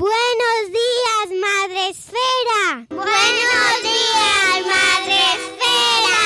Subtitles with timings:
[0.00, 2.86] Buenos días, Madre Esfera.
[2.88, 6.18] Buenos días, Madre Esfera.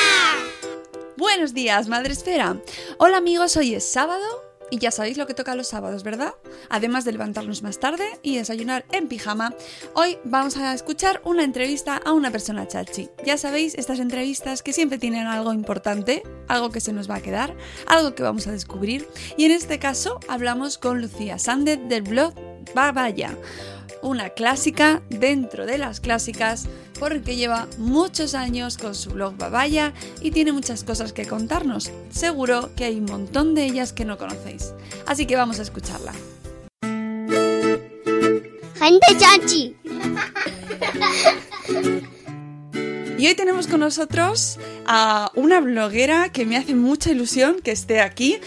[1.17, 2.57] Buenos días, Madre Esfera.
[2.99, 4.25] Hola amigos, hoy es sábado
[4.71, 6.35] y ya sabéis lo que toca los sábados, ¿verdad?
[6.71, 9.53] Además de levantarnos más tarde y desayunar en pijama,
[9.95, 13.09] hoy vamos a escuchar una entrevista a una persona chachi.
[13.27, 17.23] Ya sabéis, estas entrevistas que siempre tienen algo importante, algo que se nos va a
[17.23, 17.57] quedar,
[17.89, 19.09] algo que vamos a descubrir.
[19.37, 22.35] Y en este caso hablamos con Lucía Sández del blog
[22.75, 23.37] Babaya,
[24.03, 26.67] una clásica dentro de las clásicas
[26.99, 31.91] porque lleva muchos años con su blog Babaya y tiene muchas cosas que contarnos.
[32.11, 34.73] Seguro que hay un montón de ellas que no conocéis.
[35.07, 36.13] Así que vamos a escucharla.
[38.79, 39.77] Gente chachi.
[43.17, 48.01] Y hoy tenemos con nosotros a una bloguera que me hace mucha ilusión que esté
[48.01, 48.39] aquí,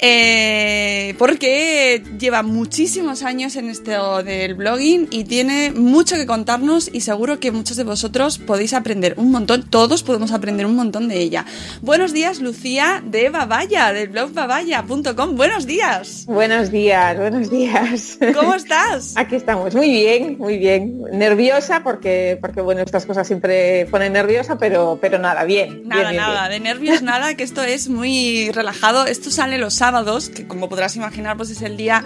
[0.00, 7.00] eh, porque lleva muchísimos años en esto del blogging y tiene mucho que contarnos y
[7.00, 11.20] seguro que muchos de vosotros podéis aprender un montón, todos podemos aprender un montón de
[11.20, 11.44] ella.
[11.82, 15.36] Buenos días, Lucía de Babaya, del blog babaya.com.
[15.36, 16.24] Buenos días.
[16.26, 18.18] Buenos días, buenos días.
[18.34, 19.14] ¿Cómo estás?
[19.16, 21.02] Aquí estamos, muy bien, muy bien.
[21.12, 25.82] Nerviosa porque, porque bueno, estas cosas siempre ponen nerviosa, pero, pero nada, bien.
[25.86, 26.62] Nada, bien, bien, nada, bien.
[26.62, 29.06] de nervios nada, que esto es muy relajado.
[29.06, 32.02] Esto sale los sábados, que como podrás imaginar, pues es el día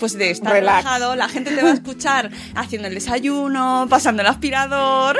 [0.00, 0.82] pues de estar Relax.
[0.82, 1.14] relajado.
[1.14, 5.16] La gente te va a escuchar haciendo el desayuno, pasando el aspirador.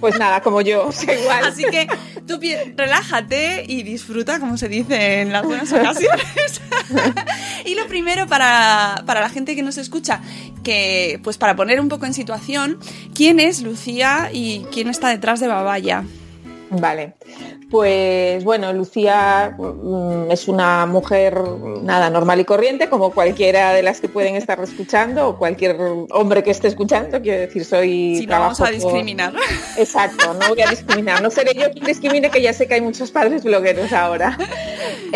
[0.00, 0.88] Pues nada, como yo,
[1.20, 1.44] igual.
[1.44, 1.86] Así que
[2.26, 2.40] tú
[2.76, 6.62] relájate y disfruta, como se dice en las buenas ocasiones.
[7.66, 10.20] y lo primero para, para la gente que nos escucha,
[10.62, 12.78] que pues para poner un poco en situación,
[13.14, 16.04] ¿quién es Lucía y quién está detrás de Babaya?
[16.70, 17.14] Vale.
[17.70, 21.40] Pues bueno, Lucía mm, es una mujer
[21.82, 25.76] nada normal y corriente, como cualquiera de las que pueden estar escuchando o cualquier
[26.10, 27.20] hombre que esté escuchando.
[27.20, 29.32] Quiero decir, soy Si no vamos a por- discriminar.
[29.76, 31.22] Exacto, no voy a discriminar.
[31.22, 34.38] No seré yo quien discrimine, que ya sé que hay muchos padres blogueros ahora.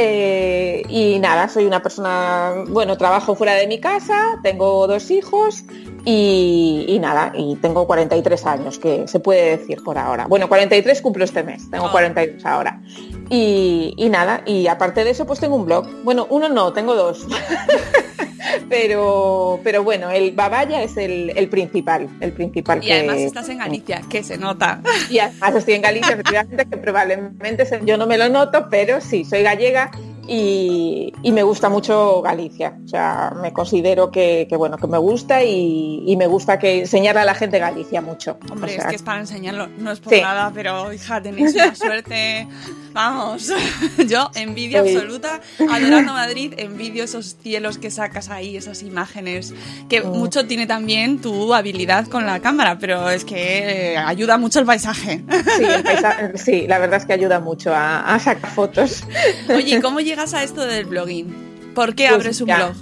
[0.00, 5.64] Eh, y nada, soy una persona, bueno, trabajo fuera de mi casa, tengo dos hijos
[6.10, 10.26] y, y nada, y tengo 43 años, que se puede decir por ahora.
[10.26, 11.90] Bueno, 43 cumplo este mes, tengo Oh.
[11.90, 12.80] 42 ahora.
[13.28, 15.86] Y, y nada, y aparte de eso, pues tengo un blog.
[16.04, 17.26] Bueno, uno no, tengo dos.
[18.68, 22.82] pero, pero bueno, el Babaya es el, el principal, el principal.
[22.82, 24.80] Y además que- estás en Galicia, que se nota.
[25.10, 29.00] y además estoy en Galicia, efectivamente, que probablemente se- yo no me lo noto, pero
[29.00, 29.90] sí, soy gallega
[30.28, 32.78] y, y me gusta mucho Galicia.
[32.84, 36.80] O sea, me considero que, que, bueno, que me gusta y, y me gusta que
[36.80, 38.38] enseñarle a la gente Galicia mucho.
[38.50, 40.20] Hombre, O sea, es que es para enseñarlo, no es por Sí.
[40.20, 42.46] nada, pero hija, tenéis una suerte.
[42.92, 43.50] Vamos,
[44.08, 44.94] yo envidia Sí.
[44.96, 45.40] absoluta.
[45.70, 49.54] Adorando Madrid, envidio esos cielos que sacas ahí, esas imágenes,
[49.88, 50.08] que Mm.
[50.08, 55.22] mucho tiene también tu habilidad con la cámara, pero es que ayuda mucho el paisaje.
[55.56, 59.04] sí, el paisa- sí, la verdad es que ayuda mucho a, a sacar fotos.
[59.48, 61.72] Oye, ¿y ¿cómo llegas a esto del blogging?
[61.76, 62.74] ¿Por qué Pues abres un blog?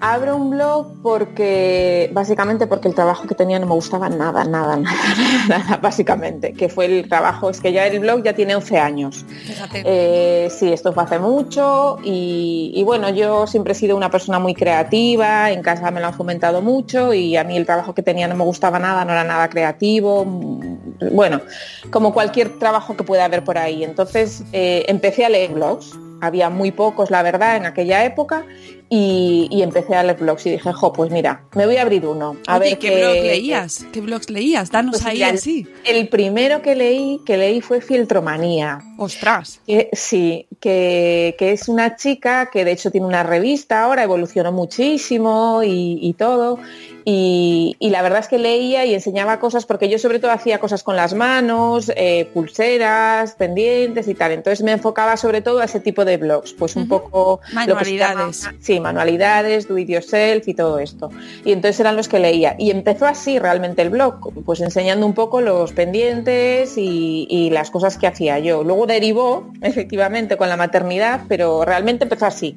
[0.00, 4.76] Abro un blog porque, básicamente porque el trabajo que tenía no me gustaba nada, nada,
[4.78, 5.14] nada,
[5.46, 6.54] nada, básicamente.
[6.54, 9.26] Que fue el trabajo, es que ya el blog ya tiene 11 años.
[9.44, 9.82] Fíjate.
[9.84, 14.38] Eh, sí, esto fue hace mucho y, y bueno, yo siempre he sido una persona
[14.38, 18.02] muy creativa, en casa me lo han fomentado mucho y a mí el trabajo que
[18.02, 21.42] tenía no me gustaba nada, no era nada creativo, mm, bueno,
[21.90, 23.84] como cualquier trabajo que pueda haber por ahí.
[23.84, 28.46] Entonces eh, empecé a leer blogs, había muy pocos, la verdad, en aquella época
[28.88, 32.06] y, y empecé a leer blogs y dije, jo, pues mira, me voy a abrir
[32.06, 32.36] uno.
[32.46, 33.86] A Oye, ver ¿qué, blog leías?
[33.92, 34.70] ¿Qué blogs leías?
[34.70, 35.66] Danos Pues ahí mira, así.
[35.84, 38.78] El primero que leí, que leí fue Filtromanía.
[38.98, 39.60] Ostras.
[39.66, 44.52] Que- sí, que, que es una chica que de hecho tiene una revista ahora, evolucionó
[44.52, 46.58] muchísimo y, y todo.
[47.04, 50.58] Y, y la verdad es que leía y enseñaba cosas, porque yo sobre todo hacía
[50.58, 54.32] cosas con las manos, eh, pulseras, pendientes y tal.
[54.32, 57.40] Entonces me enfocaba sobre todo a ese tipo de blogs, pues un poco...
[57.66, 58.48] lo que se llama- Manualidades.
[58.60, 61.10] sí, manualidades, do it yourself y todo esto.
[61.44, 62.54] Y entonces eran los que leía.
[62.58, 67.70] Y empezó así realmente el blog, pues enseñando un poco los pendientes y, y las
[67.70, 68.62] cosas que hacía yo.
[68.64, 72.56] Luego derivó, efectivamente, con la maternidad, pero realmente empezó así.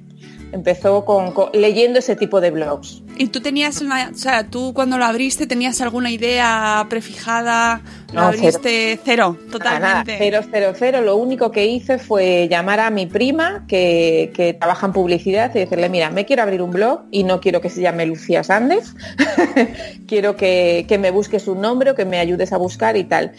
[0.52, 3.02] Empezó con, con- leyendo ese tipo de blogs.
[3.18, 7.82] ¿Y tú tenías una, o sea, tú cuando lo abriste tenías alguna idea prefijada?
[8.14, 9.82] Lo No, abriste cero, totalmente.
[9.88, 11.02] nada, cero, cero, cero.
[11.02, 15.60] Lo único que hice fue llamar a mi prima que, que trabaja en publicidad y
[15.60, 18.94] decirle, mira, me quiero abrir un blog y no quiero que se llame Lucía Sández.
[20.08, 23.34] quiero que, que me busques un nombre o que me ayudes a buscar y tal.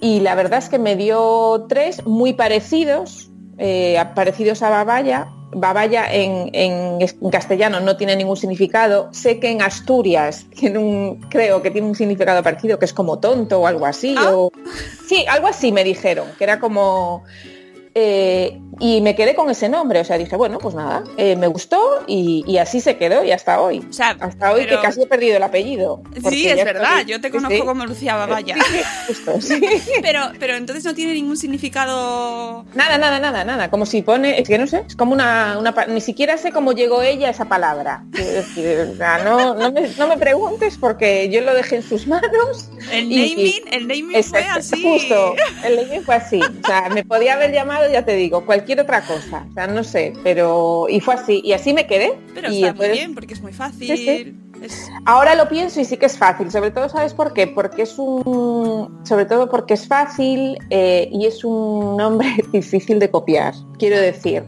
[0.00, 5.26] Y la verdad es que me dio tres muy parecidos, eh, parecidos a Babaya.
[5.52, 9.08] Babaya en, en castellano no tiene ningún significado.
[9.12, 13.18] Sé que en Asturias tiene un, creo que tiene un significado parecido, que es como
[13.18, 14.14] tonto o algo así.
[14.18, 14.32] Ah.
[14.34, 14.52] o-
[15.06, 17.24] Sí, algo así me dijeron, que era como...
[18.02, 21.46] eh, y me quedé con ese nombre, o sea, dije, bueno, pues nada, eh, me
[21.48, 23.84] gustó y, y así se quedó y hasta hoy.
[23.88, 26.02] O sea, hasta hoy pero- que casi he perdido el apellido.
[26.28, 27.62] Sí, es verdad, estoy- yo te conozco sí.
[27.62, 28.54] como Lucía Babaya.
[28.54, 29.60] Sí, sí, justo, sí.
[30.02, 32.64] Pero, pero entonces no tiene ningún significado.
[32.74, 33.70] Nada, nada, nada, nada.
[33.70, 36.72] Como si pone, es que no sé, es como una, una ni siquiera sé cómo
[36.72, 38.04] llegó ella a esa palabra.
[38.14, 42.70] O sea, no, no, me, no me preguntes porque yo lo dejé en sus manos.
[42.92, 44.82] El Y- naming, el naming fue así.
[44.82, 46.40] Justo, el naming fue así.
[46.40, 49.46] O sea, me podía haber llamado, ya te digo, cualquier otra cosa.
[49.50, 51.40] O sea, no sé, pero y fue así.
[51.44, 52.12] Y así me quedé.
[52.34, 53.86] Pero y está muy bien porque es muy fácil.
[53.86, 54.34] Sí, sí.
[54.62, 57.46] Es- Ahora lo pienso y sí que es fácil, sobre todo, ¿sabes por qué?
[57.46, 63.10] Porque es un, sobre todo porque es fácil eh, y es un nombre difícil de
[63.10, 63.54] copiar.
[63.78, 64.44] Quiero decir,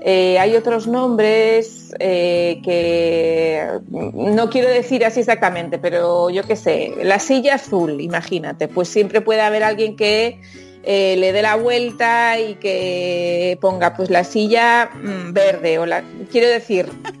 [0.00, 6.94] eh, hay otros nombres eh, que no quiero decir así exactamente, pero yo qué sé,
[7.02, 10.40] la silla azul, imagínate, pues siempre puede haber alguien que
[10.84, 16.02] eh, le dé la vuelta y que ponga pues la silla mm, verde o la
[16.30, 16.86] quiero decir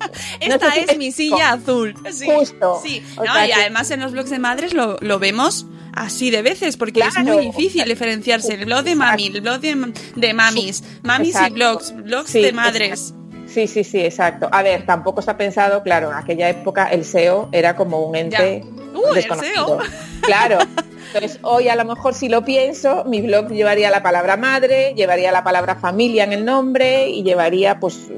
[0.48, 1.94] no Esta si es mi silla azul.
[2.10, 2.80] Sí, Justo.
[2.82, 3.02] Sí.
[3.16, 6.40] No, sea y que- además en los blogs de madres lo, lo vemos así de
[6.42, 10.82] veces, porque es muy difícil diferenciarse el blog de mami, el blog de, de mamis,
[11.02, 13.12] mamis y blogs, blogs Sí, de madres.
[13.52, 14.48] Sí, sí, sí, exacto.
[14.50, 18.62] A ver, tampoco está pensado, claro, en aquella época el SEO era como un ente
[18.62, 19.66] el desconocido.
[19.66, 19.78] SEO.
[20.22, 20.58] Claro.
[21.14, 25.30] Entonces, hoy a lo mejor si lo pienso, mi blog llevaría la palabra madre, llevaría
[25.30, 28.08] la palabra familia en el nombre y llevaría, pues,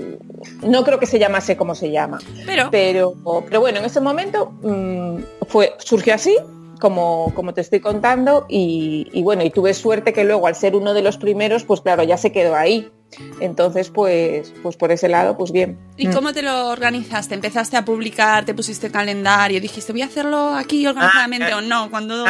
[0.62, 2.20] no creo que se llamase como se llama.
[2.46, 3.14] Pero, Pero,
[3.48, 6.36] pero bueno, en ese momento mm, fue, surgió así,
[6.78, 10.76] como, como te estoy contando, y, y bueno, y tuve suerte que luego al ser
[10.76, 12.92] uno de los primeros, pues claro, ya se quedó ahí.
[13.40, 15.78] Entonces, pues, pues por ese lado, pues bien.
[15.96, 16.12] ¿y Mm.
[16.12, 17.34] cómo te lo organizaste?
[17.34, 21.90] ¿Empezaste a publicar, te pusiste calendario, dijiste voy a hacerlo aquí organizadamente Ah, o no?
[21.90, 22.24] Cuando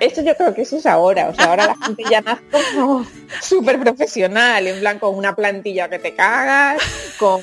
[0.00, 2.42] Esto yo creo que eso es ahora, o sea, ahora la gente ya nace
[2.74, 3.06] como
[3.40, 6.82] súper profesional, en plan con una plantilla que te cagas,
[7.18, 7.40] con,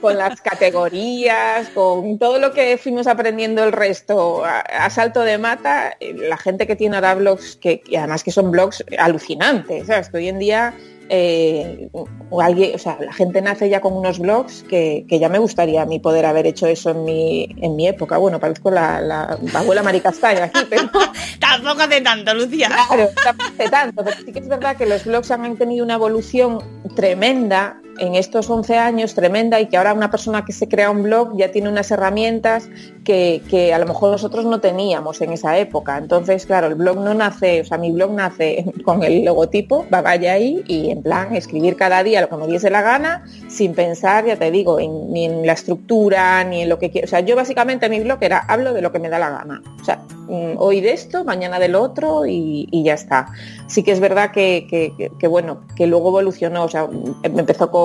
[0.00, 5.38] con las categorías, con todo lo que fuimos aprendiendo el resto a, a salto de
[5.38, 9.88] mata, eh, la gente que tiene ahora blogs, que, y además que son blogs alucinantes,
[9.88, 10.08] ¿sabes?
[10.10, 10.74] Que hoy en día
[11.08, 11.88] eh,
[12.30, 15.38] o alguien, o sea, la gente nace ya con unos blogs que, que ya me
[15.38, 18.16] gustaría a mí poder haber hecho eso en mi, en mi época.
[18.18, 20.90] Bueno, parezco la, la abuela Maricastaña aquí, pero
[21.40, 22.68] tampoco hace tanto, Lucía.
[22.68, 25.94] Claro, tampoco hace tanto, pero sí que es verdad que los blogs han tenido una
[25.94, 26.58] evolución
[26.94, 31.02] tremenda en estos 11 años, tremenda, y que ahora una persona que se crea un
[31.02, 32.68] blog ya tiene unas herramientas
[33.04, 35.98] que, que, a lo mejor nosotros no teníamos en esa época.
[35.98, 40.32] Entonces, claro, el blog no nace, o sea, mi blog nace con el logotipo, vaya
[40.32, 44.24] ahí y en plan escribir cada día lo que me diese la gana, sin pensar,
[44.26, 47.06] ya te digo, ni en la estructura, ni en lo que quiero.
[47.06, 49.62] O sea, yo básicamente mi blog era hablo de lo que me da la gana.
[49.80, 53.28] O sea, mm, hoy de esto, mañana del otro y, ya está.
[53.68, 56.88] Sí que es verdad que, bueno, que luego evolucionó, o sea,
[57.22, 57.81] empezó con,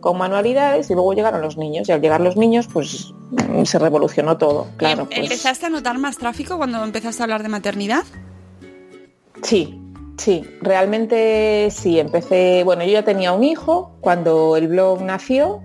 [0.00, 3.78] con manualidades y luego llegaron los niños y al llegar los niños, pues mm, se
[3.78, 5.02] revolucionó todo, claro.
[5.02, 5.18] Em, pues.
[5.18, 8.04] ¿Empezaste a notar más tráfico cuando empezaste a hablar de maternidad?
[9.42, 9.80] Sí,
[10.16, 11.98] sí, realmente sí.
[11.98, 15.60] Empecé, bueno, yo ya tenía un hijo cuando el blog nació,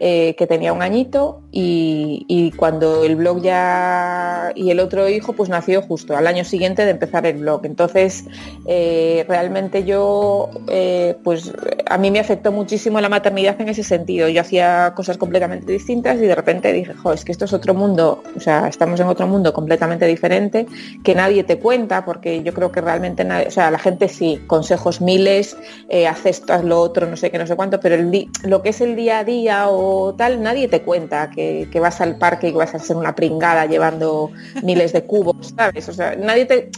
[0.00, 5.48] eh, que tenía un añito, y, cuando el blog ya y el otro hijo pues
[5.48, 7.64] nació justo al año siguiente de empezar el blog.
[7.64, 8.24] Entonces
[8.66, 11.52] eh, realmente yo eh, pues
[11.88, 14.28] a mí me afectó muchísimo la maternidad en ese sentido.
[14.28, 17.74] Yo hacía cosas completamente distintas y de repente dije jo es que esto es otro
[17.74, 20.66] mundo o sea estamos en otro mundo completamente diferente
[21.02, 24.40] que nadie te cuenta porque yo creo que realmente nadie o sea la gente sí
[24.46, 25.56] consejos miles
[25.88, 27.96] eh, haz esto haz lo otro no sé qué no sé cuánto pero
[28.44, 32.00] lo que es el día a día o tal nadie te cuenta que que, vas
[32.00, 34.30] al parque y que vas a ser una pringada llevando
[34.62, 35.88] miles de cubos, ¿sabes?
[35.88, 36.70] O sea, nadie te...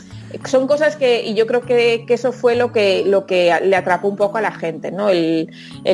[0.44, 4.08] Son cosas que, y yo creo que, eso fue lo que, lo que le atrapó
[4.08, 5.08] un poco a la gente, ¿no?
[5.08, 5.48] El,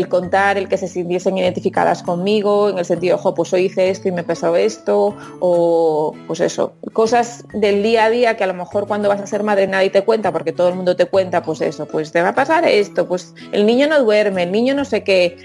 [0.08, 4.08] contar, el que se sintiesen identificadas conmigo, en el sentido, ojo, pues hoy hice esto
[4.08, 8.54] y me pasó esto, o pues eso, cosas del día a día que a lo
[8.54, 11.42] mejor cuando vas a ser madre nadie te cuenta, porque todo el mundo te cuenta,
[11.42, 14.74] pues eso, pues te va a pasar esto, pues el niño no duerme, el niño
[14.74, 15.36] no sé qué.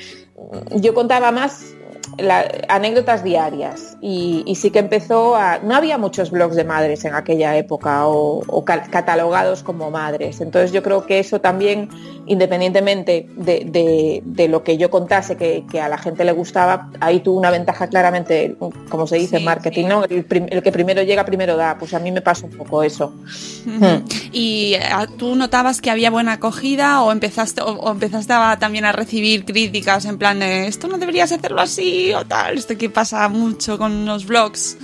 [0.75, 1.75] Yo contaba más
[2.67, 5.59] anécdotas diarias y, sí que empezó a...
[5.59, 10.41] No había muchos blogs de madres en aquella época o, catalogados como madres.
[10.41, 11.89] Entonces yo creo que eso también,
[12.29, 17.49] independientemente de, lo que yo contase que, a la gente le gustaba, ahí tuvo una
[17.49, 18.55] ventaja claramente,
[18.87, 20.03] como se dice en marketing, ¿no?
[20.05, 21.77] El, que primero llega, primero da.
[21.77, 23.13] Pues a mí me pasa un poco eso.
[23.65, 24.05] Hmm.
[24.31, 24.81] ¿Y eh,
[25.17, 30.17] tú notabas que había buena acogida o empezaste, o, empezaste también a recibir críticas en
[30.17, 32.59] plan de esto no deberías hacerlo así o tal?
[32.59, 34.77] Esto que pasa mucho con los blogs.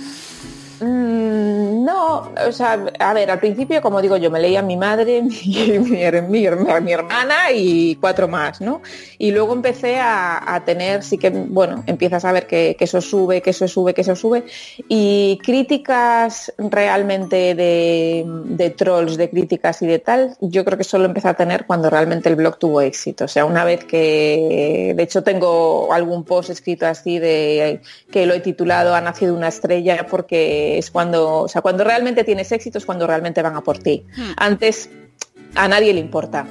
[0.80, 5.22] Mm, no, o sea, a ver, al principio, como digo yo, me leía mi madre,
[5.22, 8.82] mi, mi, hermana y cuatro más, ¿no?
[9.18, 13.50] Y luego empecé a, tener, sí que, bueno, empiezas a ver que, eso sube, que
[13.50, 14.44] eso sube, que eso sube.
[14.88, 21.28] Y críticas realmente de, trolls, de críticas y de tal, yo creo que solo empecé
[21.28, 23.24] a tener cuando realmente el blog tuvo éxito.
[23.24, 27.80] O sea, una vez que, de hecho, tengo algún post escrito así de
[28.10, 32.24] que lo he titulado Ha nacido una estrella porque es cuando, o sea, cuando realmente
[32.24, 34.04] tienes éxito es cuando realmente van a por ti.
[34.16, 34.32] Hmm.
[34.36, 34.90] Antes
[35.54, 36.46] a nadie le importa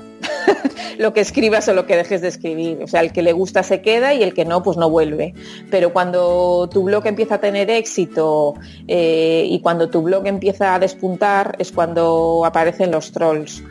[0.97, 2.79] lo que escribas o lo que dejes de escribir.
[2.83, 5.33] O sea, el que le gusta se queda y el que no, pues no vuelve.
[5.69, 8.55] Pero cuando tu blog empieza a tener éxito
[8.87, 13.63] eh, y cuando tu blog empieza a despuntar es cuando aparecen los trolls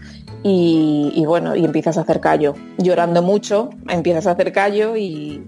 [0.47, 2.55] y, bueno, y empiezas a hacer callo.
[2.77, 5.43] Llorando mucho, empiezas a hacer callo y,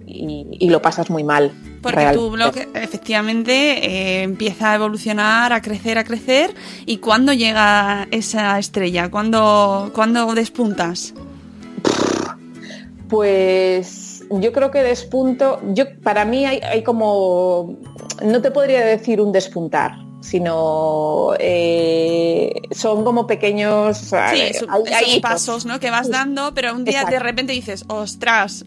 [0.62, 1.53] lo pasas muy mal.
[1.83, 3.53] Porque tu blog efectivamente
[3.87, 6.55] eh, empieza a evolucionar, a crecer, a crecer.
[6.87, 9.11] ¿Y cuándo llega esa estrella?
[9.11, 11.12] ¿Cuándo, cuándo despuntas?
[13.11, 17.76] Pues yo creo que despunto, yo para mí hay, hay como,
[18.25, 25.78] no te podría decir un despuntar, sino eh, son como pequeños sí, hay, pasos ¿no?
[25.78, 28.64] que vas dando, pero un día de repente dices, ostras.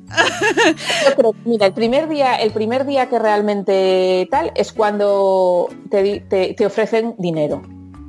[1.46, 7.62] mira, el primer día, el primer día que realmente tal es cuando te ofrecen dinero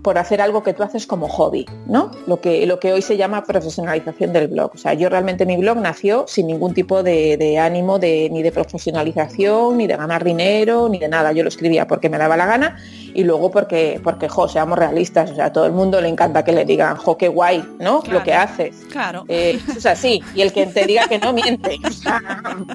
[0.03, 2.11] por hacer algo que tú haces como hobby, ¿no?
[2.27, 4.73] Lo que, lo que hoy se llama profesionalización del blog.
[4.75, 8.53] O sea, yo realmente mi blog nació sin ningún tipo de, ánimo de, ni de
[8.53, 11.33] profesionalización, ni de ganar dinero, ni de nada.
[11.33, 12.77] Yo lo escribía porque me daba la gana
[13.13, 15.31] y luego porque, porque jo, seamos realistas.
[15.31, 18.03] O sea, a todo el mundo le encanta que le digan, jo, qué guay, ¿no?
[18.11, 18.77] Lo que haces.
[18.91, 19.25] Claro.
[19.29, 21.79] Eh, o sea, sí, y el que te diga que no miente.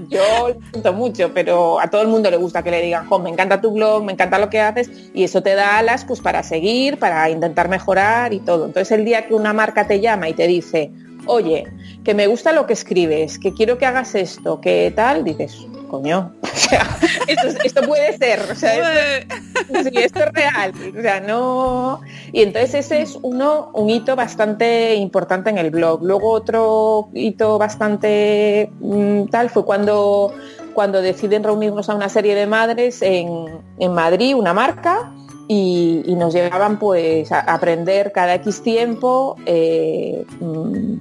[0.09, 3.19] yo lo siento mucho, pero a todo el mundo le gusta que le digan, jo,
[3.19, 6.19] me encanta tu blog, me encanta lo que haces y eso te da alas pues
[6.19, 8.65] para seguir, para intentar mejorar y todo.
[8.65, 10.91] Entonces el día que una marca te llama y te dice,
[11.25, 11.65] oye,
[12.03, 16.33] que me gusta lo que escribes, que quiero que hagas esto, que tal, dices, coño,
[17.63, 19.19] esto, puede ser, o sea,
[19.69, 22.01] esto, es real, o sea, no...
[22.31, 26.03] Y entonces ese es uno, un hito bastante importante en el blog.
[26.03, 30.33] Luego otro hito bastante mm, tal fue cuando,
[30.73, 35.13] cuando deciden reunirnos a una serie de madres en, en Madrid, una marca,
[35.47, 40.95] y, nos llevaban pues a aprender cada X tiempo eh, mm,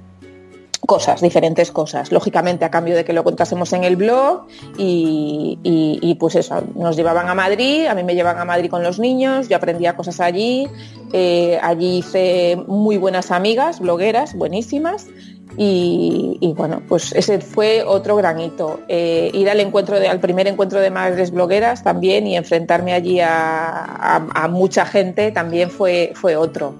[0.85, 4.45] cosas, diferentes cosas, lógicamente a cambio de que lo contásemos en el blog
[4.77, 8.83] y, y, pues eso, nos llevaban a Madrid, a mí me llevan a Madrid con
[8.83, 10.67] los niños, yo aprendía cosas allí,
[11.13, 15.07] eh, allí hice muy buenas amigas, blogueras, buenísimas.
[15.57, 18.81] Y, bueno, pues ese fue otro gran hito.
[18.87, 24.15] Eh, ir al encuentro al primer encuentro de madres blogueras también y enfrentarme allí a,
[24.33, 26.75] a mucha gente también fue, fue otro.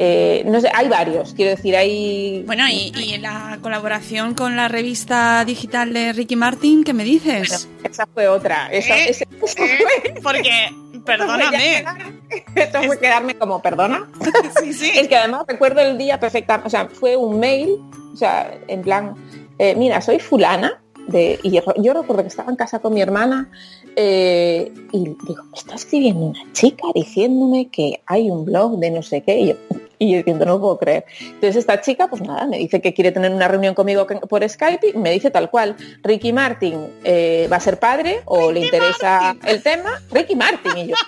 [0.00, 2.44] Eh, no sé, hay varios, quiero decir, hay...
[2.46, 7.68] Bueno, y, la colaboración con la revista digital de Ricky Martin, ¿qué me dices?
[7.82, 9.10] esa fue otra, esa, ¿Eh?
[9.10, 10.14] ¿Eh?
[10.22, 10.72] Porque,
[11.04, 11.84] perdóname.
[12.54, 14.08] Esto fue quedarme como, ¿perdona?
[14.62, 14.92] sí, sí.
[14.94, 17.70] Es que además recuerdo el día perfectamente, o sea, fue un mail,
[18.14, 19.16] o sea, en plan,
[19.58, 23.50] mira, soy fulana, de, y yo, recuerdo que estaba en casa con mi hermana
[23.96, 29.22] y digo, me está escribiendo una chica diciéndome que hay un blog de no sé
[29.22, 29.40] qué.
[29.40, 29.54] Y yo,
[29.98, 31.04] y yo diciendo, no puedo creer.
[31.20, 34.90] Entonces esta chica, pues nada, me dice que quiere tener una reunión conmigo por Skype
[34.94, 39.36] y me dice tal cual, Ricky Martin eh, va a ser padre o le interesa
[39.46, 40.00] el tema.
[40.10, 40.94] Ricky Martin y yo.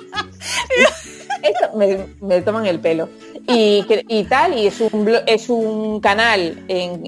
[1.42, 1.76] Eso
[2.20, 3.08] me, toman el pelo.
[3.46, 3.82] Y,
[4.28, 7.02] tal, y es un, es un canal en,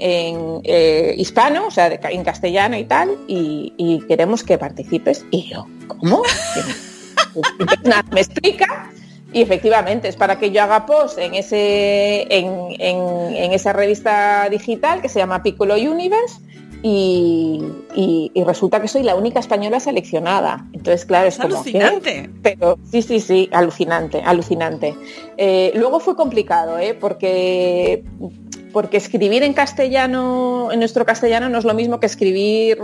[0.65, 5.25] eh, hispano, o sea, en castellano y tal, y, queremos que participes.
[5.31, 6.23] Y yo, ¿cómo?
[8.11, 8.91] me explica
[9.33, 15.09] y efectivamente, es para que yo haga post en, ese, en, esa revista digital que
[15.09, 16.41] se llama Piccolo Universe
[16.83, 17.63] y,
[18.45, 20.67] resulta que soy la única española seleccionada.
[20.73, 22.29] Entonces, claro, es, como alucinante.
[22.43, 24.95] Pero sí, sí, sí, alucinante, alucinante.
[25.37, 26.95] Eh, luego fue complicado, ¿eh?
[26.95, 28.05] porque
[28.73, 32.79] porque escribir en castellano, en nuestro castellano, no es lo mismo que escribir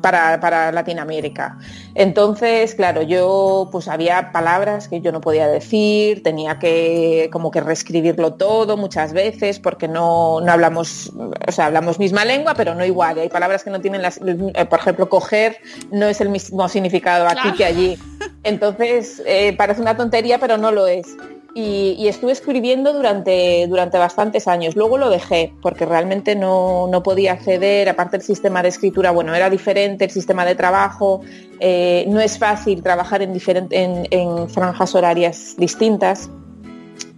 [0.00, 1.58] para, Latinoamérica.
[1.94, 7.60] Entonces, claro, yo pues había palabras que yo no podía decir, tenía que como que
[7.60, 11.12] reescribirlo todo muchas veces porque no, hablamos,
[11.46, 13.18] o sea, hablamos misma lengua, pero no igual.
[13.18, 15.58] Hay palabras que no tienen las, eh, por ejemplo, coger
[15.90, 17.98] no es el mismo significado aquí que allí.
[18.42, 21.06] Entonces, eh, parece una tontería, pero no lo es
[21.54, 24.74] y, estuve escribiendo durante, durante bastantes años.
[24.76, 29.48] Luego lo dejé porque realmente no, podía acceder, aparte el sistema de escritura, bueno, era
[29.48, 31.20] diferente, el sistema de trabajo,
[31.60, 33.38] eh, no es fácil trabajar en,
[33.70, 36.28] en franjas horarias distintas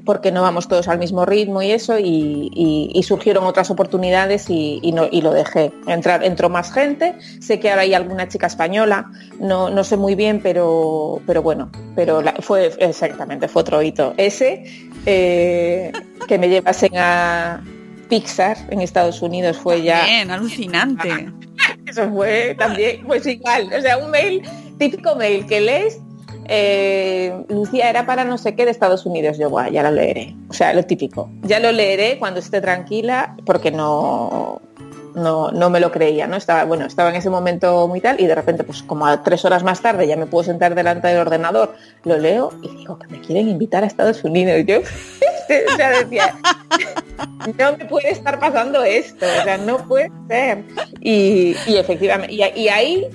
[0.06, 5.32] porque no vamos todos al mismo ritmo y eso, y, surgieron otras oportunidades y, lo
[5.32, 5.72] dejé.
[5.86, 9.10] Entrar, entró más gente, sé que ahora hay alguna chica española,
[9.40, 14.14] no, no sé muy bien, pero, pero bueno, pero fue exactamente, fue otro hito.
[14.16, 14.64] Ese,
[15.04, 15.92] eh,
[16.26, 17.62] que me llevasen a
[18.08, 20.04] Pixar en Estados Unidos fue ya...
[20.04, 21.32] Bien, alucinante.
[21.86, 24.42] Eso fue también, pues igual, o sea, un mail,
[24.78, 26.00] típico mail que lees
[26.48, 29.38] eh, Lucía era para no sé qué de Estados Unidos.
[29.38, 30.34] Yo, ya lo leeré.
[30.48, 31.30] O sea, lo típico.
[31.42, 34.60] Ya lo leeré cuando esté tranquila porque no,
[35.14, 36.36] no, no, me lo creía, ¿no?
[36.36, 39.44] Estaba, bueno, estaba en ese momento muy tal y de repente, pues como a tres
[39.44, 43.08] horas más tarde ya me puedo sentar delante del ordenador, lo leo y digo que
[43.08, 44.62] me quieren invitar a Estados Unidos.
[44.66, 44.80] Yo,
[45.72, 46.34] o sea, decía,
[47.58, 50.64] no me puede estar pasando esto, o sea, no puede ser.
[51.00, 53.06] Y, efectivamente, y ahí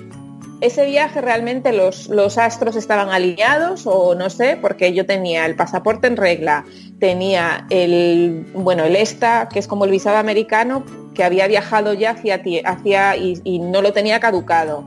[0.62, 5.56] ese viaje realmente los, los, astros estaban alineados o no sé, porque yo tenía el
[5.56, 6.64] pasaporte en regla,
[7.00, 12.12] tenía el, bueno, el ESTA, que es como el visado americano, que había viajado ya
[12.12, 14.84] hacia, hacia y no lo tenía caducado.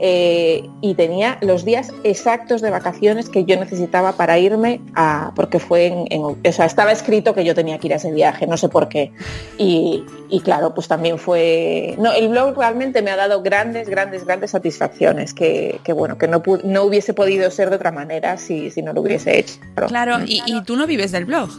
[0.00, 5.58] Eh, y tenía los días exactos de vacaciones que yo necesitaba para irme a, porque
[5.58, 8.56] fue en, o sea, estaba escrito que yo tenía que ir a ese viaje, no
[8.56, 9.12] sé por qué.
[9.58, 10.04] Y,
[10.44, 15.34] claro, pues también fue, no, el blog realmente me ha dado grandes, grandes, grandes satisfacciones
[15.34, 19.00] que, bueno, que no, no hubiese podido ser de otra manera si, si no lo
[19.00, 19.54] hubiese hecho.
[19.88, 21.50] Claro, ¿Y, ¿y tú no vives del blog?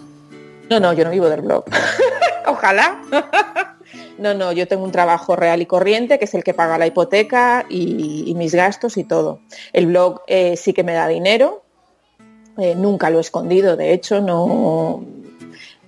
[0.69, 1.65] No, no, yo no vivo del blog.
[2.45, 3.01] Ojalá.
[4.19, 6.87] No, no, yo tengo un trabajo real y corriente, que es el que paga la
[6.87, 9.39] hipoteca y, mis gastos y todo.
[9.71, 11.63] El blog eh, sí que me da dinero,
[12.57, 15.03] eh, nunca lo he escondido, de hecho, no,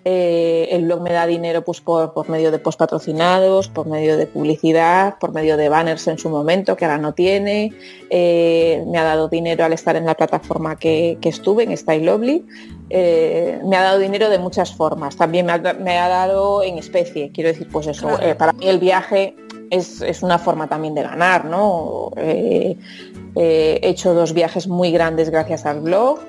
[0.04, 4.26] eh, el blog me da dinero pues, por, medio de post patrocinados, por medio de
[4.26, 7.72] publicidad, por medio de banners en su momento, que ahora no tiene.
[8.10, 12.44] Eh, me ha dado dinero al estar en la plataforma que, estuve, en Style Lovely.
[12.90, 15.16] Eh, me ha dado dinero de muchas formas.
[15.16, 17.32] También me ha, dado en especie.
[17.32, 18.10] Quiero decir, pues eso,
[18.40, 19.36] para mí el viaje
[19.70, 22.12] es, es, una forma también de ganar, ¿no?
[22.18, 22.76] he
[23.36, 26.20] hecho dos viajes muy grandes gracias al blog.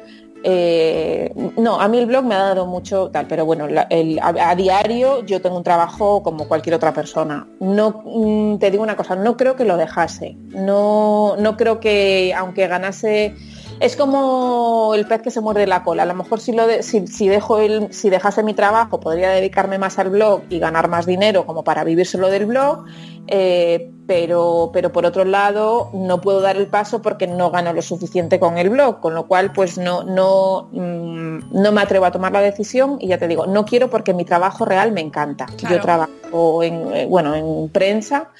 [0.44, 5.24] Eh, no, a mí el blog me ha dado mucho tal, pero bueno, a, diario
[5.24, 7.46] yo tengo un trabajo como cualquier otra persona.
[7.60, 10.36] No mm, te digo una cosa, no creo que lo dejase.
[10.48, 13.34] No, no creo que aunque ganase
[13.82, 16.04] es como el pez que se muerde la cola.
[16.04, 19.98] A lo mejor si, lo si, dejo el, si dejase mi trabajo podría dedicarme más
[19.98, 22.84] al blog y ganar más dinero como para vivir solo del blog,
[23.26, 27.82] eh, pero, pero por otro lado no puedo dar el paso porque no gano lo
[27.82, 32.12] suficiente con el blog, con lo cual pues no, no, mm, no me atrevo a
[32.12, 35.46] tomar la decisión y ya te digo, no quiero porque mi trabajo real me encanta.
[35.68, 38.30] Yo trabajo en, eh, bueno, en prensa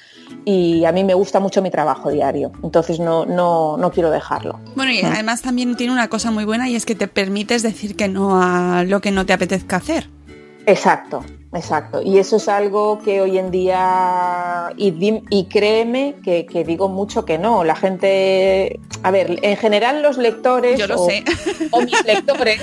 [0.45, 4.59] y a mí me gusta mucho mi trabajo diario, entonces no, no, no quiero dejarlo.
[4.75, 7.95] Bueno, y además también tiene una cosa muy buena y es que te permites decir
[7.95, 10.09] que no a lo que no te apetezca hacer.
[10.65, 12.01] Exacto, exacto.
[12.01, 17.63] Y eso es algo que hoy en día, y, créeme que, digo mucho que no.
[17.63, 21.23] La gente, a ver, en general los lectores Yo lo o, sé.
[21.71, 22.61] o mis lectores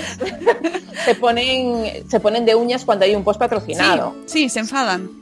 [1.05, 4.15] se ponen, se ponen de uñas cuando hay un post patrocinado.
[4.25, 5.20] sí, se enfadan.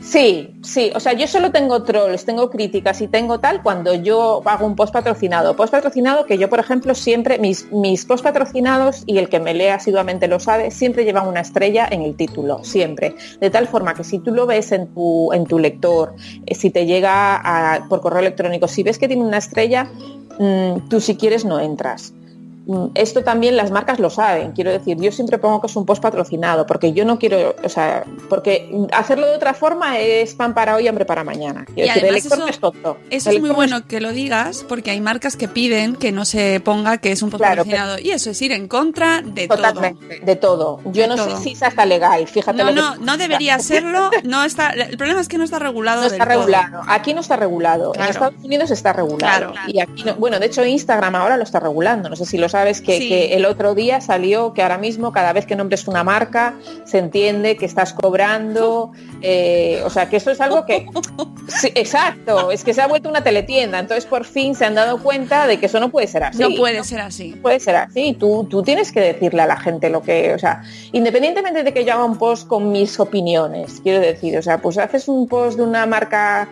[0.00, 4.42] Sí, sí, o sea, yo solo tengo trolls, tengo críticas y tengo tal cuando yo
[4.44, 5.56] hago un post patrocinado.
[5.56, 9.54] Post patrocinado que yo, por ejemplo, siempre, mis, mis post patrocinados, y el que me
[9.54, 13.16] lee asiduamente lo sabe, siempre llevan una estrella en el título, siempre.
[13.40, 16.14] De tal forma que si tú lo ves en tu, en tu lector,
[16.46, 19.90] eh, si te llega por correo electrónico, si ves que tiene una estrella,
[20.38, 22.14] mm, tú si quieres no entras.
[22.68, 24.52] Mm, esto también las marcas lo saben.
[24.52, 27.68] Quiero decir, yo siempre pongo que es un post patrocinado, porque yo no quiero, o
[27.70, 31.64] sea, porque hacerlo de otra forma es pan para hoy, hambre para mañana.
[31.64, 32.98] Quiero decir, el lector es tonto.
[33.08, 36.60] Eso es muy bueno que lo digas, porque hay marcas que piden que no se
[36.60, 37.98] ponga que es un post patrocinado.
[37.98, 40.80] y eso es ir en contra de totalmente, De todo.
[40.92, 42.62] Yo no sé si es hasta legal, fíjate.
[42.62, 44.10] No, no, no debería serlo.
[44.24, 46.02] No está, el problema es que no está regulado.
[46.02, 46.82] No está regulado.
[46.86, 47.94] Aquí no está regulado.
[47.94, 49.54] En Estados Unidos está regulado.
[49.68, 52.10] Y aquí bueno, de hecho Instagram ahora lo está regulando.
[52.10, 55.46] No sé si lo sabes que, el otro día salió que ahora mismo cada vez
[55.46, 58.90] que nombres una marca se entiende que estás cobrando,
[59.22, 60.86] eh, o sea que eso es algo que...
[61.74, 65.46] exacto, es que se ha vuelto una teletienda, entonces por fin se han dado cuenta
[65.46, 66.42] de que eso no puede ser así.
[66.42, 67.38] No puede ser así.
[67.40, 70.62] puede ser así, tú, tú tienes que decirle a la gente lo que, o sea,
[70.92, 74.78] independientemente de que yo haga un post con mis opiniones, quiero decir, o sea, pues
[74.78, 76.48] haces un post de una marca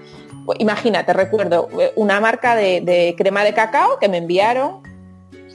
[0.59, 4.87] imagínate, recuerdo eh, una marca de, crema de cacao que me enviaron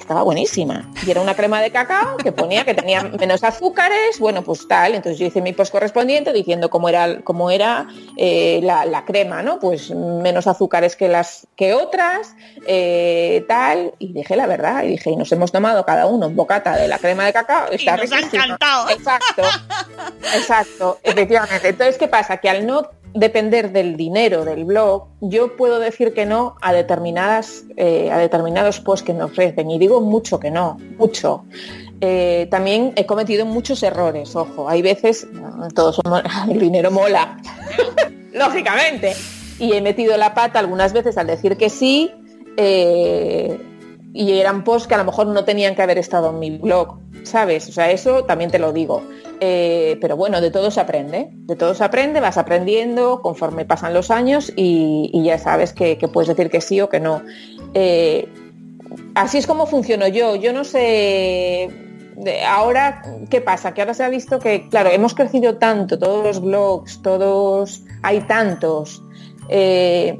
[0.02, 0.90] estaba buenísima.
[1.06, 4.96] Y era una crema de cacao que ponía que tenía menos azúcares, bueno, pues tal.
[4.96, 7.88] Entonces yo hice mi post correspondiente diciendo cómo era, cómo era
[8.18, 9.60] eh, la, crema, ¿no?
[9.60, 12.36] Pues menos azúcares que las que otras,
[12.68, 13.94] eh, tal.
[14.00, 16.88] Y dije la verdad, y dije, y nos hemos tomado cada uno un bocata de
[16.88, 17.72] la crema de cacao.
[17.72, 18.90] Está y nos ha encantado.
[18.90, 19.44] Exacto,
[20.36, 21.70] exacto, efectivamente.
[21.70, 22.38] Entonces, ¿qué pasa?
[22.38, 27.66] Que al no depender del dinero del blog, yo puedo decir que no a determinadas
[27.78, 31.46] eh, a determinados posts que me ofrecen y digo mucho que no, mucho.
[32.00, 35.28] Eh, también he cometido muchos errores, ojo, hay veces,
[35.76, 37.38] todos somos, el dinero mola,
[38.34, 39.14] lógicamente,
[39.60, 42.12] y he metido la pata algunas veces al decir que sí,
[42.58, 43.60] eh,
[44.14, 46.98] y eran posts que a lo mejor no tenían que haber estado en mi blog,
[47.24, 47.70] ¿sabes?
[47.70, 49.04] O sea, eso también te lo digo.
[49.44, 53.92] Eh, pero bueno, de todo se aprende, de todo se aprende, vas aprendiendo conforme pasan
[53.92, 57.24] los años y, ya sabes que, puedes decir que sí o que no.
[57.74, 58.30] Eh,
[59.16, 60.36] así es como funciono yo.
[60.36, 61.70] Yo no sé
[62.48, 63.02] ahora,
[63.32, 63.74] ¿qué pasa?
[63.74, 68.22] Que ahora se ha visto que, claro, hemos crecido tanto, todos los blogs, todos, hay
[68.22, 69.02] tantos.
[69.50, 70.20] Eh,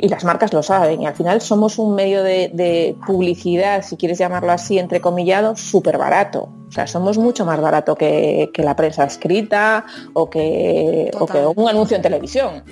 [0.00, 4.18] y las marcas lo saben, y al final somos un medio de, publicidad, si quieres
[4.18, 6.48] llamarlo así, entrecomillado, súper barato.
[6.68, 11.68] O sea, somos mucho más barato que, la prensa escrita o que, o que un
[11.68, 12.62] anuncio en televisión.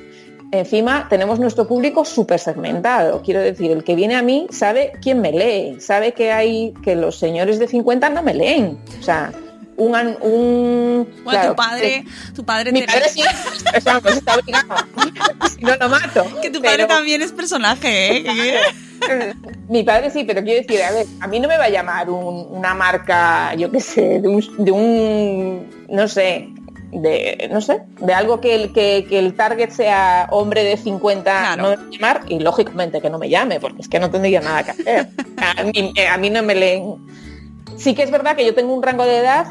[0.53, 3.21] Encima tenemos nuestro público súper segmentado.
[3.23, 6.95] Quiero decir, el que viene a mí sabe quién me lee, sabe que hay que
[6.95, 8.79] los señores de 50 no me leen.
[9.01, 9.33] O sea,
[9.77, 13.23] un, un bueno, tu padre, tu padre mi padre sí,
[13.75, 14.75] está obligado.
[15.57, 16.41] si no lo mato.
[16.41, 18.61] Que tu padre también es personaje, ¿eh?
[19.69, 22.09] mi padre sí, pero quiero decir, a ver, a mí no me va a llamar
[22.11, 26.49] una marca, yo qué sé, de un, de un, no sé,
[26.93, 31.63] de, no sé, de algo que el, que, el target sea hombre de 50, no
[31.71, 34.41] me va a llamar, y lógicamente que no me llame, porque es que no tendría
[34.41, 35.09] nada que hacer.
[35.37, 36.97] A mí, a mí no me leen.
[37.77, 39.47] Sí que es verdad que yo tengo un rango de edad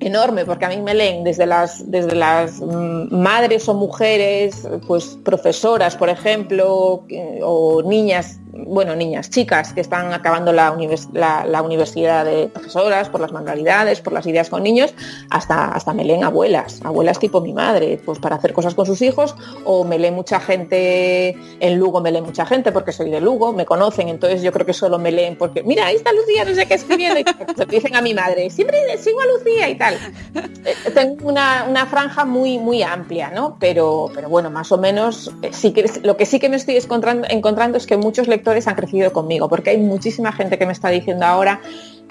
[0.00, 5.18] enorme, porque a mí me leen desde las, desde las mm, madres o mujeres, pues
[5.24, 7.04] profesoras, por ejemplo,
[7.42, 14.00] o niñas bueno, niñas, chicas que están acabando la, universidad de profesoras por las manualidades,
[14.00, 14.94] por las ideas con niños,
[15.30, 19.02] hasta, hasta me leen abuelas, abuelas tipo mi madre, pues para hacer cosas con sus
[19.02, 23.20] hijos, o me lee mucha gente, en Lugo me lee mucha gente porque soy de
[23.20, 26.44] Lugo, me conocen, entonces yo creo que solo me leen porque, mira, ahí está Lucía,
[26.44, 27.24] no sé qué escribiendo, y
[27.68, 29.83] dicen a mi madre, siempre sigo a Lucía y tal.
[29.92, 33.56] Eh, tengo una, franja muy, muy amplia, ¿no?
[33.60, 36.76] Pero, pero bueno, más o menos, eh, sí que, lo que sí que me estoy
[36.76, 40.72] encontrando, encontrando es que muchos lectores han crecido conmigo, porque hay muchísima gente que me
[40.72, 41.60] está diciendo ahora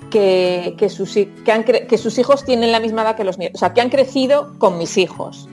[0.10, 3.82] que, sus, que, sus hijos tienen la misma edad que los míos, o sea, que
[3.82, 5.48] han crecido con mis hijos.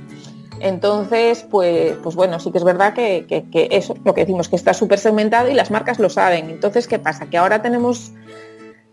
[0.61, 4.57] Entonces, pues, pues bueno, sí que es verdad que, que, eso, lo que decimos, que
[4.57, 6.51] está súper segmentado y las marcas lo saben.
[6.51, 7.31] Entonces, ¿qué pasa?
[7.31, 8.13] Que ahora tenemos,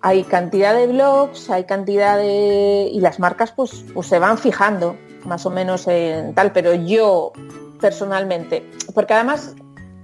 [0.01, 2.89] hay cantidad de blogs, hay cantidad de...
[2.91, 7.33] y las marcas pues, pues se van fijando más o menos en tal, pero yo
[7.79, 9.55] personalmente, porque además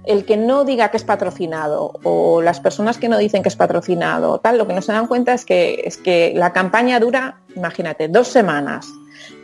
[0.04, 3.56] el que no diga que es patrocinado o las personas que no dicen que es
[3.56, 7.40] patrocinado, tal, lo que no se dan cuenta es que, es que la campaña dura,
[7.56, 8.86] imagínate, dos semanas.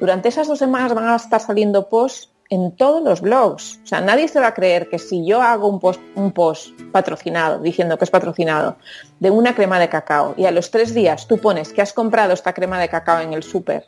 [0.00, 3.80] Durante esas dos semanas van a estar saliendo posts en todos los blogs.
[3.84, 6.78] O sea, nadie se va a creer que si yo hago un post, un post
[6.92, 8.76] patrocinado, diciendo que es patrocinado,
[9.20, 12.34] de una crema de cacao, y a los tres días tú pones que has comprado
[12.34, 13.86] esta crema de cacao en el súper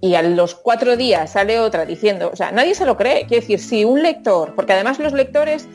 [0.00, 3.26] y a los cuatro días sale otra diciendo, o sea, nadie se lo cree.
[3.26, 5.68] Quiero decir, si un lector, porque además los lectores,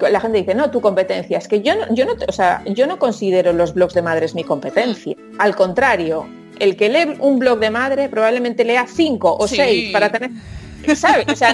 [0.00, 2.86] la gente dice, no, tu competencia, es que yo no, yo no, o sea, yo
[2.86, 5.14] no considero los blogs de madres mi competencia.
[5.38, 6.26] Al contrario,
[6.58, 10.30] el que lee un blog de madre probablemente lea cinco o seis para tener,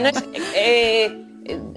[0.00, 0.24] no es...
[0.54, 1.26] Eh,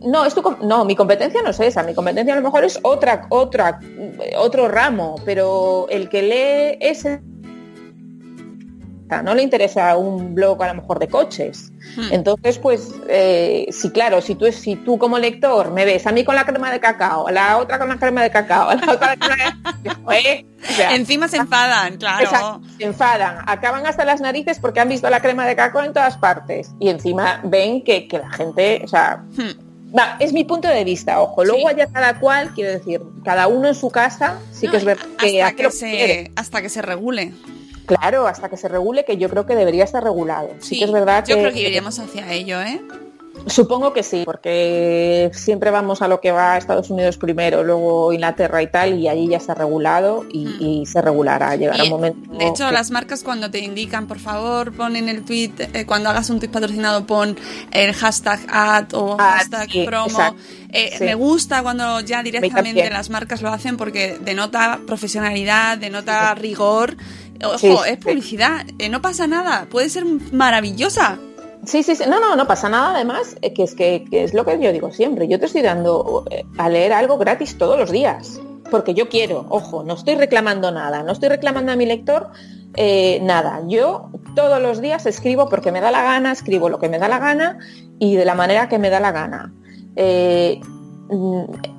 [0.04, 0.24] no,
[0.62, 3.80] no, mi competencia no es esa, mi competencia a lo mejor es otra, otra,
[4.38, 7.22] otro ramo, pero el que lee ese
[9.24, 11.72] no le interesa un blog a lo mejor de coches.
[11.96, 12.12] Hmm.
[12.12, 16.24] Entonces, pues, eh, sí, claro, si tú, si tú como lector me ves a mí
[16.24, 18.92] con la crema de cacao, a la otra con la crema de cacao, a la
[18.92, 19.30] otra con
[20.92, 22.62] Encima se enfadan, claro.
[22.78, 26.18] se enfadan, acaban hasta las narices porque han visto la crema de cacao en todas
[26.18, 26.72] partes.
[26.80, 30.22] Y encima ven que, la gente, o sea, hmm.
[30.22, 31.44] es mi punto de vista, ojo.
[31.44, 35.06] Luego haya cada cual, quiero decir, cada uno en su casa, sí que es verdad
[35.20, 37.34] que, hasta que, se, hasta que se regule.
[37.86, 40.50] Claro, hasta que se regule, que yo creo que debería estar regulado.
[40.60, 42.82] Sí, que es verdad yo creo que iríamos hacia ello, ¿eh?
[43.48, 48.13] Supongo que sí, porque siempre vamos a lo que va a Estados Unidos primero, luego
[48.13, 50.86] Inglaterra y tal, y allí ya está regulado y, mm.
[50.86, 52.38] se regulará, llegará un momento.
[52.38, 56.10] De hecho, las marcas cuando te indican, por favor, pon en el tweet, eh, cuando
[56.10, 57.36] hagas un tweet patrocinado, pon
[57.72, 60.36] el hashtag ad o ah, hashtag promo.
[60.69, 66.96] Eh, me gusta cuando ya directamente las marcas lo hacen porque denota profesionalidad, denota rigor
[67.43, 71.17] Ojo, es publicidad, eh, no pasa nada, puede ser maravillosa.
[71.65, 74.46] Sí, sí, sí, no, no, no pasa nada además, eh, que es que, es lo
[74.46, 77.91] que yo digo siempre, yo te estoy dando eh, a leer algo gratis todos los
[77.91, 82.30] días, porque yo quiero, ojo, no estoy reclamando nada, no estoy reclamando a mi lector
[83.22, 86.98] nada, yo todos los días escribo porque me da la gana, escribo lo que me
[86.98, 87.60] da la gana
[88.00, 89.54] y de la manera que me da la gana.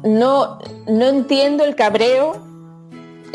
[0.05, 2.54] No, no entiendo el cabreo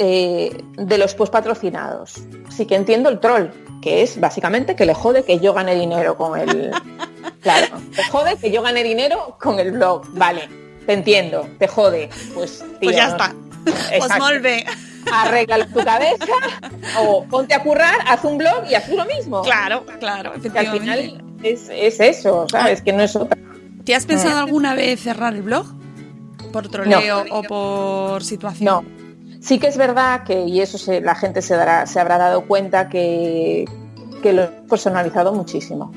[0.01, 2.23] eh, de los post patrocinados.
[2.55, 3.47] Sí que entiendo el troll,
[3.81, 6.71] que es básicamente que le jode que yo gane dinero con el...
[7.41, 10.03] Claro, te jode que yo gane dinero con el blog.
[10.13, 10.49] Vale,
[10.85, 12.09] te entiendo, te jode.
[12.33, 13.33] Pues, pues ya está.
[14.01, 14.65] Os molve.
[15.12, 16.25] Arregla tu cabeza
[16.99, 19.41] o ponte a currar, haz un blog y haz lo mismo.
[19.41, 22.81] Claro, claro, al final es, eso, ¿sabes?
[22.81, 23.38] Que no es otra.
[23.85, 24.45] ¿Te has pensado mm.
[24.45, 25.65] alguna vez cerrar el blog?
[26.51, 28.65] ¿Por troleo o por situación?
[28.65, 28.98] No,
[29.39, 32.89] Sí que es verdad que, y eso la gente se, dará, se habrá dado cuenta
[32.89, 33.65] que,
[34.23, 35.91] lo he personalizado muchísimo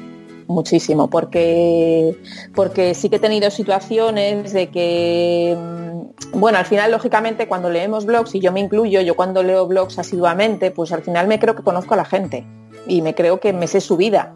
[0.46, 2.16] muchísimo porque
[2.54, 8.04] porque sí que he tenido situaciones de que mm, bueno al final lógicamente cuando leemos
[8.04, 11.54] blogs y yo me incluyo yo cuando leo blogs asiduamente pues al final me creo
[11.54, 12.44] que conozco a la gente
[12.86, 14.34] y me creo que me sé su vida.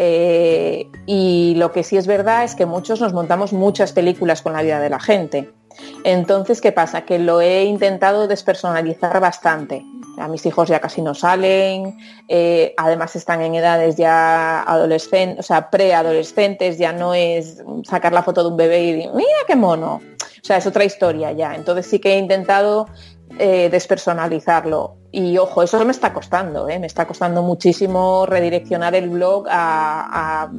[0.00, 4.52] Eh, y lo que sí es verdad es que muchos nos montamos muchas películas con
[4.52, 5.50] la vida de la gente
[6.04, 7.02] entonces, ¿qué pasa?
[7.02, 9.84] Que lo he intentado despersonalizar bastante.
[10.18, 11.96] A mis hijos ya casi no salen,
[12.28, 18.22] eh, además están en edades ya adolescentes, o sea, preadolescentes, ya no es sacar la
[18.22, 20.00] foto de un bebé y decir, mira qué mono.
[20.40, 21.54] O sea, es otra historia ya.
[21.54, 22.86] Entonces sí que he intentado
[23.38, 24.96] eh, despersonalizarlo.
[25.12, 26.78] Y ojo, eso me está costando, ¿eh?
[26.78, 30.50] me está costando muchísimo redireccionar el blog a,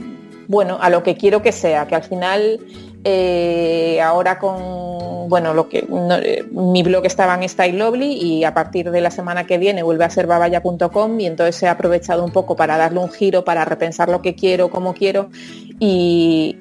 [0.47, 2.59] bueno, a lo que quiero que sea, que al final
[3.03, 5.87] eh, ahora con, bueno, lo que
[6.23, 9.83] eh, mi blog estaba en Style Lovely y a partir de la semana que viene
[9.83, 13.65] vuelve a ser babaya.com y entonces he aprovechado un poco para darle un giro, para
[13.65, 15.29] repensar lo que quiero, cómo quiero
[15.79, 16.57] y,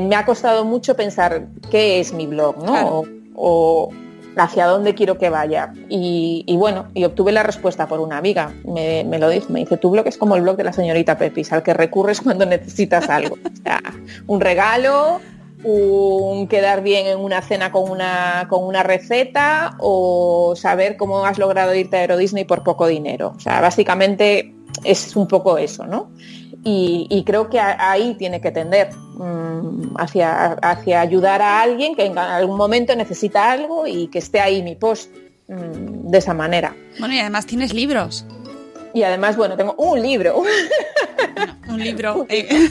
[0.00, 3.04] me ha costado mucho pensar qué es mi blog, ¿no?
[3.34, 3.90] o,
[4.44, 5.72] hacia dónde quiero que vaya.
[5.88, 8.52] Y, bueno, y obtuve la respuesta por una amiga.
[8.64, 11.52] Me, lo dijo, me dice, tu blog es como el blog de la señorita Pepis,
[11.52, 13.36] al que recurres cuando necesitas algo.
[13.36, 13.80] O sea,
[14.26, 15.20] un regalo,
[15.64, 21.38] un quedar bien en una cena con una, con una receta o saber cómo has
[21.38, 23.34] logrado irte a Aero Disney por poco dinero.
[23.36, 26.10] O sea, básicamente es un poco eso, ¿no?
[26.64, 32.18] Y, creo que ahí tiene que tender mm, hacia, hacia ayudar a alguien que en
[32.18, 35.10] algún momento necesita algo y que esté ahí mi post
[35.48, 36.74] mm, de esa manera.
[36.98, 38.26] Bueno, y además tienes libros.
[38.94, 40.42] Y además, bueno, tengo un libro.
[41.68, 42.26] un libro.
[42.28, 42.68] Eh.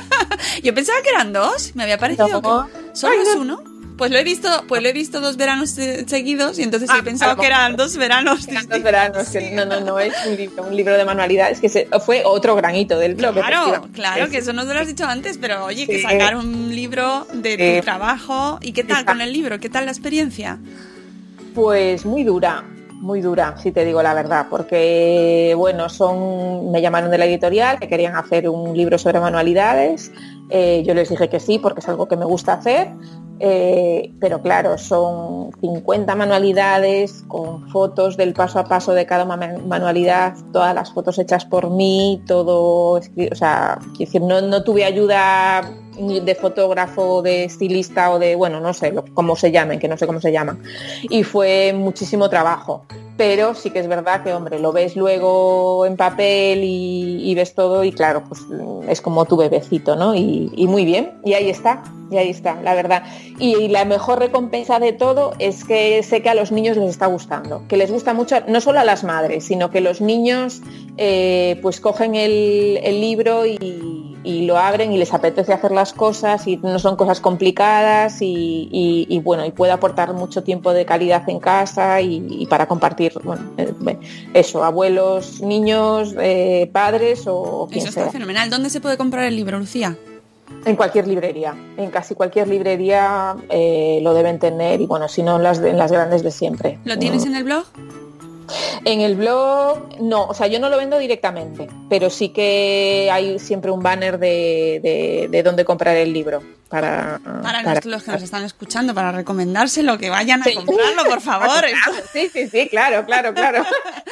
[0.62, 2.48] Yo pensaba que eran dos, me había parecido que
[2.92, 3.69] solo es uno.
[4.00, 7.02] Pues lo he visto, pues lo he visto dos veranos seguidos y entonces he ah,
[7.04, 8.46] pensado que eran dos veranos.
[8.46, 11.68] dos veranos, no, no, no es un libro, un libro de manualidades que
[12.00, 13.34] fue otro granito del blog.
[13.34, 16.74] Claro, claro, que eso no te lo has dicho antes, pero oye, que sacar un
[16.74, 20.58] libro de tu trabajo y qué tal con el libro, qué tal la experiencia.
[21.54, 22.64] Pues muy dura,
[23.00, 27.78] muy dura, si te digo la verdad, porque bueno, son, me llamaron de la editorial
[27.80, 30.12] que querían hacer un libro sobre manualidades.
[30.50, 32.88] Eh, yo les dije que sí, porque es algo que me gusta hacer.
[33.42, 40.34] Eh, pero claro, son 50 manualidades con fotos del paso a paso de cada manualidad,
[40.52, 43.78] todas las fotos hechas por mí, todo, o sea,
[44.20, 45.62] no, no tuve ayuda
[46.00, 50.06] de fotógrafo, de estilista o de, bueno, no sé cómo se llamen, que no sé
[50.06, 50.62] cómo se llaman.
[51.02, 52.84] Y fue muchísimo trabajo.
[53.16, 57.84] Pero sí que es verdad que, hombre, lo ves luego en papel y, ves todo
[57.84, 58.40] y claro, pues
[58.88, 60.14] es como tu bebecito, ¿no?
[60.14, 63.02] Y, muy bien, y ahí está, y ahí está, la verdad.
[63.38, 67.06] Y la mejor recompensa de todo es que sé que a los niños les está
[67.08, 70.62] gustando, que les gusta mucho, no solo a las madres, sino que los niños
[70.96, 76.46] eh, pues cogen el libro y y lo abren y les apetece hacer las cosas
[76.46, 81.40] y no son cosas complicadas y, bueno, y puede aportar mucho tiempo de calidad en
[81.40, 83.72] casa y, para compartir, bueno, eh,
[84.34, 88.50] eso, abuelos, niños, eh, padres o quien Eso está fenomenal.
[88.50, 89.96] ¿Dónde se puede comprar el libro, Lucía?
[90.64, 95.36] En cualquier librería, en casi cualquier librería eh, lo deben tener y bueno, si no
[95.36, 96.78] en las, en las grandes de siempre.
[96.84, 97.64] ¿Lo tienes en el blog?
[98.84, 103.38] En el blog, no, o sea, yo no lo vendo directamente, pero sí que hay
[103.38, 106.42] siempre un banner de, de, dónde comprar el libro.
[106.68, 111.64] Para, para, los que nos están escuchando, para recomendárselo, que vayan a comprarlo, por favor.
[112.12, 113.64] sí, sí, sí, claro, claro, claro.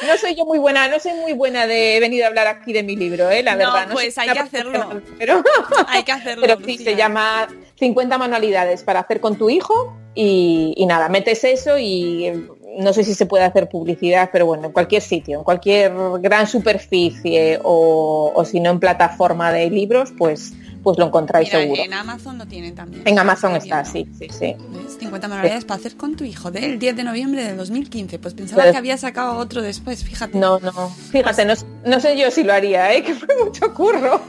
[0.05, 2.83] No soy yo muy buena, no soy muy buena de venir a hablar aquí de
[2.83, 3.43] mi libro, ¿eh?
[3.43, 3.87] la verdad.
[3.87, 5.01] No, pues hay que hacerlo.
[5.17, 5.41] Pero,
[5.87, 6.41] hay que hacerlo.
[6.41, 11.45] Pero sí, se llama 50 manualidades para hacer con tu hijo y, y nada, metes
[11.45, 12.27] eso y
[12.77, 16.47] no sé si se puede hacer publicidad, pero bueno, en cualquier sitio, en cualquier gran
[16.47, 20.53] superficie o, o si no en plataforma de libros, pues
[20.83, 21.81] pues lo encontráis seguro.
[21.81, 23.03] En Amazon lo tienen también.
[23.05, 24.55] En Amazon está, sí, sí, sí.
[24.99, 28.19] 50 manualidades para hacer con tu hijo, del 10 de noviembre de 2015.
[28.19, 30.37] Pues pensaba que había sacado otro después, fíjate.
[30.37, 33.03] No, no, fíjate, no, sé yo si lo haría, ¿eh?
[33.05, 34.21] que fue mucho curro.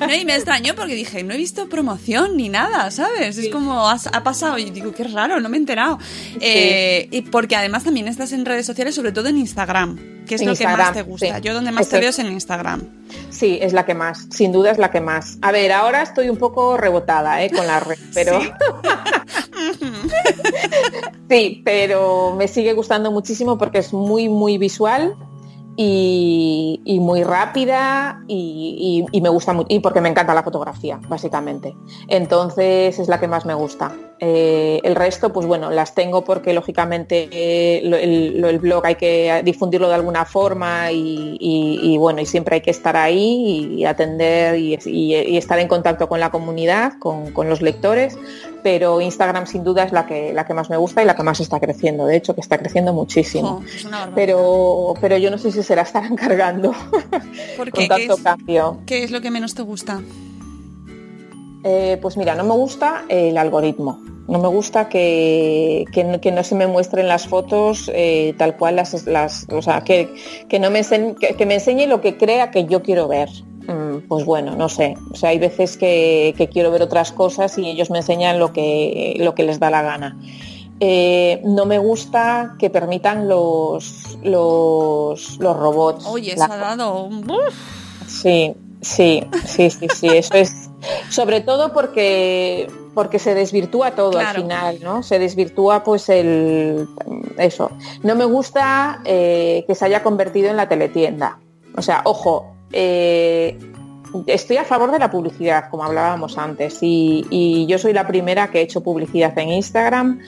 [0.00, 3.38] No, y me extrañó porque dije, no he visto promoción ni nada, ¿sabes?
[3.38, 5.98] Es como, ha, pasado y digo, qué raro, no me he enterado.
[6.40, 10.19] Eh, y porque además también estás en redes sociales, sobre todo en Instagram.
[10.30, 11.40] ¿Qué es lo que más te gusta?
[11.40, 12.82] Yo donde más te veo es en Instagram.
[13.30, 15.38] Sí, es la que más, sin duda es la que más.
[15.42, 17.50] A ver, ahora estoy un poco rebotada ¿eh?
[17.50, 18.38] con la red, pero...
[21.28, 25.16] sí, pero me sigue gustando muchísimo porque es muy, muy visual
[25.82, 31.74] y, muy rápida y, me gusta mucho, y porque me encanta la fotografía, básicamente.
[32.08, 33.92] Entonces es la que más me gusta.
[34.18, 39.88] Eh, el resto, pues bueno, las tengo porque lógicamente eh, el, blog hay que difundirlo
[39.88, 45.58] de alguna forma y, bueno, y siempre hay que estar ahí y, atender y, estar
[45.58, 48.18] en contacto con la comunidad, con, los lectores,
[48.62, 51.22] pero Instagram sin duda es la que, la que más me gusta y la que
[51.22, 53.62] más está creciendo, de hecho que está creciendo muchísimo.
[54.14, 56.72] pero, pero yo no sé si se la estarán cargando
[57.56, 58.78] ¿Por con tanto cambio.
[58.86, 60.00] ¿Qué es lo que menos te gusta?
[61.62, 64.00] Eh, pues mira, no me gusta el algoritmo.
[64.28, 69.04] No me gusta que, que, no se me muestren las fotos eh, tal cual las,
[69.06, 70.08] las o sea, que,
[70.60, 73.28] no me enseñe, que, me enseñe lo que crea que yo quiero ver.
[73.66, 74.96] Mm, pues bueno, no sé.
[75.12, 79.16] O sea, hay veces que, quiero ver otras cosas y ellos me enseñan lo que,
[79.18, 80.16] lo que les da la gana.
[80.80, 86.06] Eh, no me gusta que permitan los, los, los robots.
[86.06, 87.26] Oye, eso ha dado un...
[88.06, 90.08] Sí, sí, sí, sí, sí.
[90.08, 90.70] Eso es
[91.10, 95.02] sobre todo porque porque se desvirtúa todo al final, ¿no?
[95.02, 96.88] Se desvirtúa pues el
[97.38, 97.70] eso.
[98.02, 101.38] No me gusta eh, que se haya convertido en la teletienda.
[101.76, 103.58] O sea, ojo, eh,
[104.26, 108.58] estoy a favor de la publicidad, como hablábamos antes, y, yo soy la primera que
[108.58, 110.20] he hecho publicidad en Instagram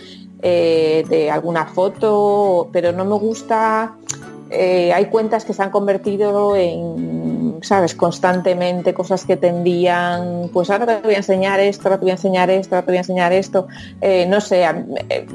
[0.43, 3.97] eh, de alguna foto, pero no me gusta
[4.53, 10.87] eh, hay cuentas que se han convertido en, sabes, constantemente cosas que tendían, pues ahora
[10.87, 13.01] te voy a enseñar esto, ahora te voy a enseñar esto, ahora te voy a
[13.01, 13.67] enseñar esto.
[14.01, 14.65] Eh, no sé,
[15.09, 15.27] eh,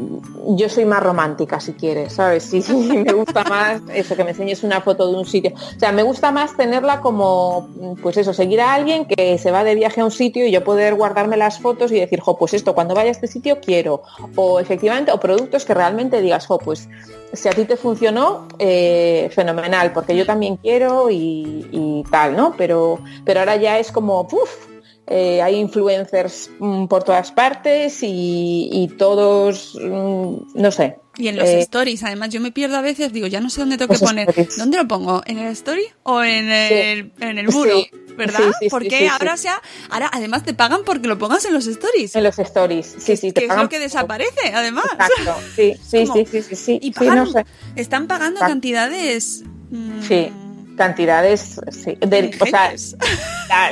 [0.50, 2.44] yo soy más romántica si quieres, ¿sabes?
[2.44, 5.54] Sí, sí, me gusta más eso, que me enseñes una foto de un sitio.
[5.56, 7.70] O sea, me gusta más tenerla como,
[8.02, 10.64] pues eso, seguir a alguien que se va de viaje a un sitio y yo
[10.64, 14.04] poder guardarme las fotos y decir, jo, pues esto, cuando vaya a este sitio quiero.
[14.36, 16.90] O efectivamente, o productos que realmente digas, jo, pues
[17.34, 22.54] si a ti te funcionó, eh, fenomenal, porque yo también quiero y, tal, ¿no?
[22.58, 24.68] Pero, pero ahora ya es como, puff,
[25.10, 30.98] eh, hay influencers mm, por todas partes y, todos, mm, no sé.
[31.18, 33.62] Y en los eh, stories, además, yo me pierdo a veces, digo, ya no sé
[33.62, 34.28] dónde tengo que poner.
[34.58, 35.24] ¿Dónde lo pongo?
[35.26, 37.80] ¿En el story o en el, en el muro?
[38.18, 38.52] ¿verdad?
[38.72, 42.16] porque ahora sea, ahora además te pagan porque lo pongas en los stories.
[42.16, 44.86] En los stories, sí, sí, te que es lo que desaparece, además.
[44.92, 47.30] Exacto, sí, sí, sí, sí, sí, Y pagan,
[47.76, 49.44] están pagando cantidades.
[49.70, 50.32] Mm, sí
[50.78, 52.74] cantidades sí, o sea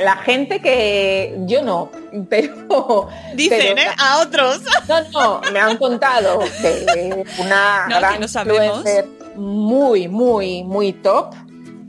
[0.02, 1.90] la, gente que yo no
[2.28, 3.86] pero dicen ¿eh?
[3.96, 11.34] a otros no no me han contado que una gran influencer muy muy muy top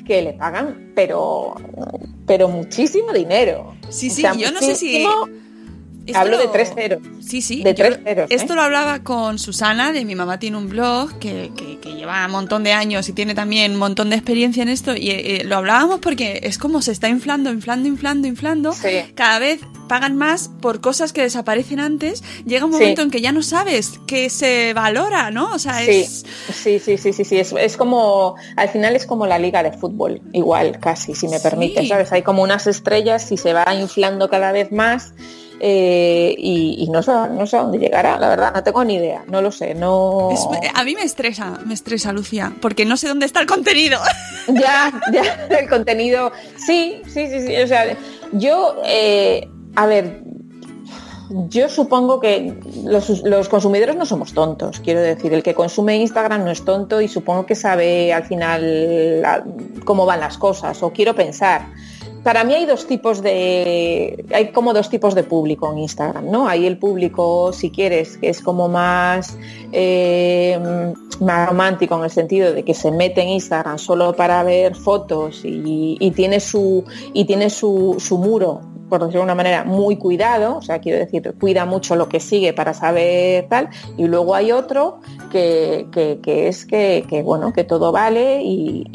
[0.08, 1.56] que le pagan, pero,
[2.26, 3.76] pero muchísimo dinero.
[3.90, 5.06] Sí, sí, yo no sé si...
[6.14, 7.02] Hablo de tres ceros.
[7.22, 7.64] Sí, sí.
[7.64, 8.30] De tres ceros.
[8.30, 8.56] Esto ¿eh?
[8.56, 11.52] lo hablaba con Susana, de mi mamá tiene un blog que,
[11.84, 14.96] lleva un montón de años y tiene también un montón de experiencia en esto.
[14.96, 18.74] Y eh, lo hablábamos porque es como se está inflando, inflando, inflando, inflando.
[19.16, 22.24] Cada vez pagan más por cosas que desaparecen antes.
[22.46, 25.54] Llega un momento en que ya no sabes que se valora, ¿no?
[25.54, 26.26] O sea, es...
[26.54, 27.40] Sí, sí, sí, sí, sí.
[27.40, 31.40] Es, es, como, al final es como la liga de fútbol, igual, casi, si me
[31.40, 32.12] permite, ¿sabes?
[32.12, 35.14] Hay como unas estrellas y se va inflando cada vez más.
[35.60, 39.24] Eh, y, no, sé, no sé a dónde llegará, la verdad, no tengo ni idea,
[39.28, 40.30] no lo sé, no...
[40.74, 44.00] a mí me estresa, me estresa, Lucía, porque no sé dónde está el contenido.
[44.48, 47.98] Ya, ya, el contenido, sí, sí, sí, sí, o sea,
[48.32, 49.46] yo, eh,
[49.76, 50.22] a ver,
[51.50, 56.46] yo supongo que los, los, consumidores no somos tontos, quiero decir, el que consume Instagram
[56.46, 59.22] no es tonto y supongo que sabe al final
[59.84, 61.66] cómo van las cosas, o quiero pensar
[62.28, 66.46] para mí hay dos tipos de, hay como dos tipos de público en Instagram, ¿no?
[66.46, 69.38] Hay el público, si quieres, que es como más,
[69.72, 70.60] eh,
[71.22, 75.44] más romántico en el sentido de que se mete en Instagram solo para ver fotos
[75.46, 78.60] y, tiene su y tiene su, su muro
[78.90, 82.20] por decirlo de una manera, muy cuidado, o sea, quiero decir, cuida mucho lo que
[82.20, 85.00] sigue para saber tal, y luego hay otro
[85.32, 85.88] que,
[86.26, 88.86] es que, bueno, que todo vale y,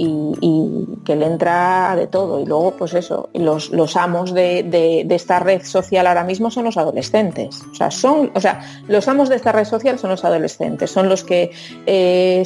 [1.04, 2.40] que le entra de todo.
[2.40, 6.76] Y luego, pues eso, los, los amos de, esta red social ahora mismo son los
[6.76, 7.62] adolescentes.
[7.70, 11.08] O sea, son, o sea, los amos de esta red social son los adolescentes, son
[11.08, 11.50] los que
[11.86, 12.42] eh,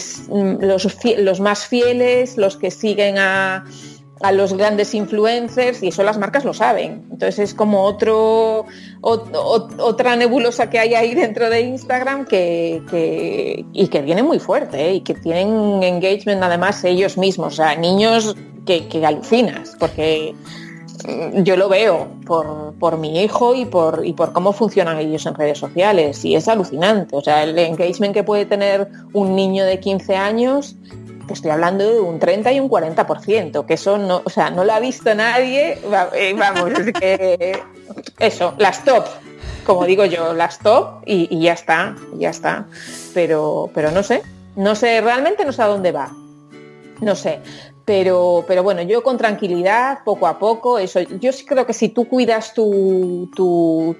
[0.60, 3.64] los, los más fieles, los que siguen a
[4.20, 7.04] a los grandes influencers y eso las marcas lo saben.
[7.10, 8.64] Entonces es como otro,
[9.02, 14.94] otra nebulosa que hay ahí dentro de Instagram que, y que viene muy fuerte ¿eh?
[14.94, 20.34] y que tienen engagement además ellos mismos, o sea, niños que, alucinas, porque
[21.06, 25.26] mm, yo lo veo por, por, mi hijo y por, y por cómo funcionan ellos
[25.26, 27.14] en redes sociales y es alucinante.
[27.14, 30.76] O sea, el engagement que puede tener un niño de 15 años
[31.34, 34.72] estoy hablando de un 30 y un 40%, que eso no, o sea, no lo
[34.72, 35.78] ha visto nadie,
[36.14, 37.62] eh, vamos, es que
[38.18, 39.04] eso, las top,
[39.66, 42.66] como digo yo, las top y, ya está, ya está.
[43.12, 44.22] Pero, pero no sé,
[44.54, 46.12] no sé, realmente no sé a dónde va.
[47.00, 47.40] No sé.
[47.84, 51.88] Pero, pero bueno, yo con tranquilidad, poco a poco, eso, yo sí creo que si
[51.90, 53.96] tú cuidas tu, tu,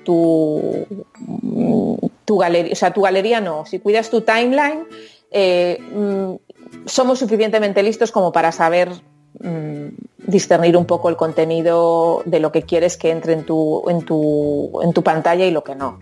[2.25, 4.87] tu, galería, o sea, tu galería no, si cuidas tu timeline,
[5.31, 6.35] eh, mm,
[6.85, 8.91] somos suficientemente listos como para saber
[9.41, 9.89] mm,
[10.27, 14.81] discernir un poco el contenido de lo que quieres que entre en tu, en tu,
[14.83, 15.99] en tu pantalla y lo que no.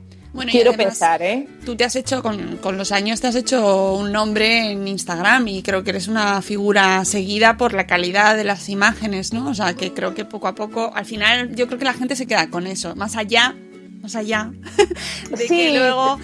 [0.50, 1.46] Quiero pensar, ¿eh?
[1.64, 5.46] Tú te has hecho, con, con, los años, te has hecho un nombre en Instagram
[5.46, 9.48] y creo que eres una figura seguida por la calidad de las imágenes, ¿no?
[9.48, 12.16] O sea, que creo que poco a poco, al final, yo creo que la gente
[12.16, 13.54] se queda con eso, más allá,
[14.02, 14.50] más allá
[15.30, 16.18] de que luego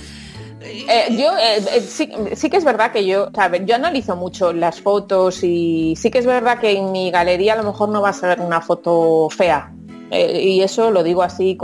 [0.62, 2.08] eh, yo eh, eh, sí,
[2.50, 3.30] que es verdad que yo,
[3.64, 7.56] yo analizo mucho las fotos y sí que es verdad que en mi galería a
[7.56, 9.72] lo mejor no va a ser una foto fea.
[10.10, 11.56] y eso lo digo así,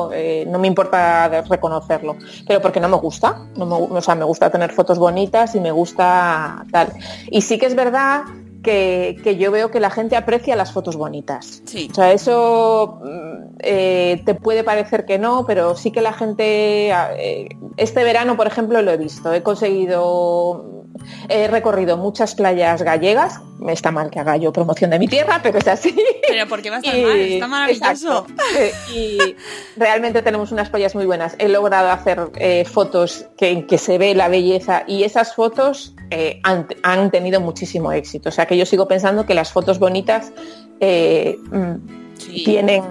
[0.46, 2.16] no me importa reconocerlo,
[2.46, 5.72] pero porque no me gusta, no o sea, me gusta tener fotos bonitas y me
[5.72, 6.92] gusta tal.
[7.30, 8.22] Y sí que es verdad
[8.66, 11.62] que, que yo veo que la gente aprecia las fotos bonitas.
[11.64, 11.88] Sí.
[11.92, 16.90] O sea, eso mm, eh, te puede parecer que no, pero sí que la gente,
[16.90, 19.32] eh, este verano, por ejemplo, lo he visto.
[19.32, 20.84] He conseguido,
[21.28, 23.40] he recorrido muchas playas gallegas.
[23.68, 25.96] Está mal que haga yo promoción de mi tierra, pero es así.
[26.28, 28.26] Pero porque va a estar mal, está maravilloso.
[28.26, 28.26] exacto.
[28.58, 29.36] Eh, Y
[29.76, 31.36] realmente tenemos unas playas muy buenas.
[31.38, 35.94] He logrado hacer eh, fotos que, en que se ve la belleza y esas fotos
[36.10, 38.28] eh, han, han tenido muchísimo éxito.
[38.28, 40.32] O sea que yo sigo pensando que las fotos bonitas
[40.80, 42.44] eh, mm, Sí.
[42.44, 42.82] tienen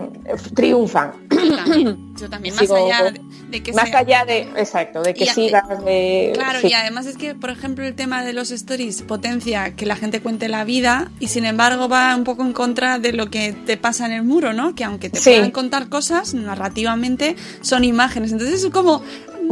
[0.54, 1.12] triunfan.
[1.32, 3.12] Yo también, yo también, más allá
[3.50, 6.30] de, que Más sea- allá de, exacto, de que Y sigas de.
[6.36, 6.68] Claro, sí.
[6.68, 10.22] y además es que, por ejemplo, el tema de los stories potencia que la gente
[10.22, 13.78] cuente la vida y sin embargo va un poco en contra de lo que te
[13.78, 14.76] pasa en el muro, ¿no?
[14.76, 15.32] Que aunque te Sí.
[15.32, 18.32] puedan contar cosas, narrativamente son imágenes.
[18.32, 19.02] Entonces es como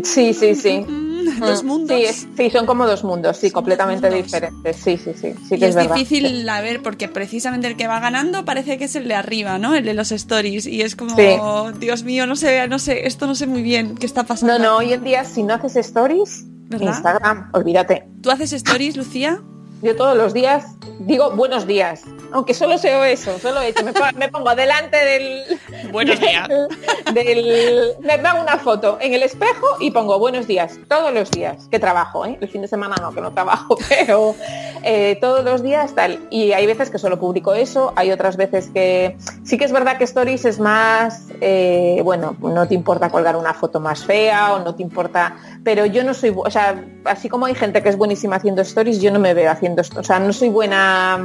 [0.04, 0.86] Sí, sí, sí.
[1.40, 1.98] dos mundos.
[1.98, 4.26] Sí, es- sí, son como dos mundos, sí, Son completamente mundos.
[4.26, 4.76] diferentes.
[4.78, 5.96] Sí, sí, sí, sí y es, es, verdad.
[5.96, 9.58] difícil a ver porque precisamente el que va ganando parece que es el de arriba,
[9.58, 9.76] ¿no?
[9.76, 11.38] El de los stories y es como, Sí.
[11.80, 14.58] Dios mío, no sé, no sé, esto no sé muy bien qué está pasando.
[14.58, 16.88] No, no, hoy en día si no haces stories, ¿Verdad?
[16.88, 18.08] Instagram, olvídate.
[18.22, 19.40] ¿Tú haces stories, Lucía?
[19.82, 20.66] Yo todos los días
[21.00, 22.02] digo buenos días,
[22.34, 25.44] aunque solo sé eso, solo he hecho, me, po- me pongo delante del,
[25.92, 26.48] Buenos días.
[27.14, 31.68] del, me hago una foto en el espejo y pongo buenos días, todos los días,
[31.70, 32.38] que trabajo, ¿eh?
[32.42, 34.36] el fin de semana no, que no trabajo, pero
[34.84, 36.20] eh, todos los días tal.
[36.30, 39.98] Y hay veces que solo publico eso, hay otras veces que sí que es verdad
[39.98, 44.60] que Stories es más, eh, bueno, no te importa colgar una foto más fea o
[44.60, 47.98] no te importa, pero yo no soy, o sea, así como hay gente que es
[47.98, 51.20] buenísima haciendo Stories, yo no me veo haciendo, esto, o sea, no soy buena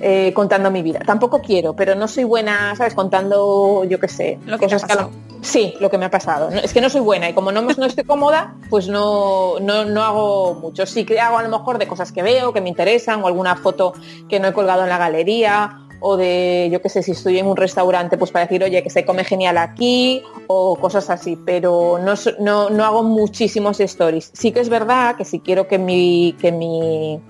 [0.00, 1.00] eh, contando mi vida.
[1.06, 2.94] Tampoco quiero, pero no soy buena, ¿sabes?
[2.94, 5.10] Contando, yo qué sé, Lo que ha a lo-
[5.42, 6.50] Sí, lo que me ha pasado.
[6.50, 9.84] No, es que no soy buena y como no, no estoy cómoda, pues no, no,
[9.84, 10.86] no hago mucho.
[10.86, 13.54] Sí que hago a lo mejor de cosas que veo, que me interesan, o alguna
[13.56, 13.92] foto
[14.28, 17.46] que no he colgado en la galería, o de, yo qué sé, si estoy en
[17.46, 21.98] un restaurante, pues para decir, oye, que se come genial aquí, o cosas así, pero
[21.98, 24.30] no, no, no hago muchísimos stories.
[24.34, 27.20] Sí que es verdad que si quiero que mi, que mi,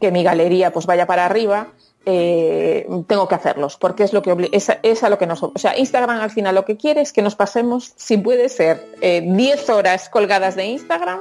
[0.00, 1.68] que mi galería pues vaya para arriba,
[2.06, 5.42] eh, tengo que hacerlos, porque es lo que es, es a lo que nos...
[5.42, 8.86] O sea, Instagram al final lo que quiere es que nos pasemos, si puede ser,
[9.00, 11.18] eh, 10 horas colgadas de Instagram,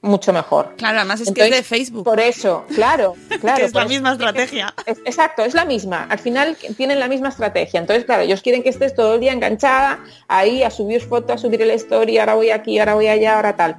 [0.00, 0.74] mucho mejor.
[0.76, 2.04] Claro, además es que es de Facebook.
[2.04, 3.56] Por eso, claro, claro.
[3.58, 4.74] que es la eso- misma estrategia.
[4.86, 6.06] es- exacto, es la misma.
[6.08, 7.80] Al final tienen la misma estrategia.
[7.80, 9.98] Entonces, claro, ellos quieren que estés todo el día enganchada
[10.28, 13.56] ahí a subir fotos, a subir el story, ahora voy aquí, ahora voy allá, ahora
[13.56, 13.76] tal.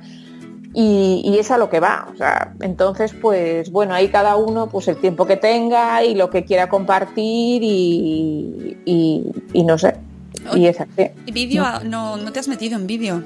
[0.74, 2.08] Y, y es a lo que va.
[2.14, 6.30] O sea, entonces, pues bueno, ahí cada uno, pues el tiempo que tenga y lo
[6.30, 9.96] que quiera compartir y, y- y no sé.
[10.56, 11.08] Y es así.
[11.26, 11.64] ¿Y vídeo?
[11.86, 13.24] No, no te has metido en vídeo.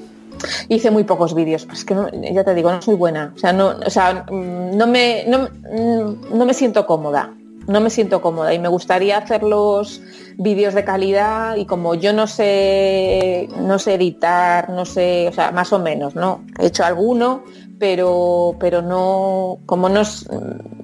[0.68, 3.32] Hice muy pocos vídeos, es que no- ya te digo, no soy buena.
[3.36, 7.32] O sea, no, o sea, mm, no me, no, mm, no me siento cómoda.
[7.66, 10.02] No me siento cómoda y me gustaría hacer los
[10.36, 15.52] vídeos de calidad y como yo no sé, no sé editar, no sé, o sea,
[15.52, 16.44] más o menos, ¿no?
[16.58, 17.44] He hecho alguno,
[17.78, 20.28] pero, pero no, como no es,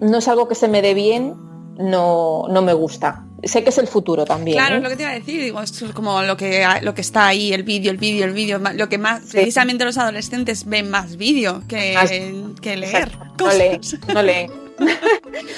[0.01, 1.35] no es algo que se me dé bien,
[1.79, 3.25] no, no me gusta.
[3.43, 4.59] Sé que es el futuro también.
[4.59, 4.79] Claro, ¿eh?
[4.79, 7.01] es lo que te iba a decir, digo, esto es como lo que, lo que
[7.01, 10.91] está ahí, el vídeo, el vídeo, el vídeo, lo que más, precisamente los adolescentes ven
[10.91, 11.97] más vídeo que,
[12.61, 13.11] que leer.
[13.39, 13.81] No leen,
[14.13, 14.70] no leen.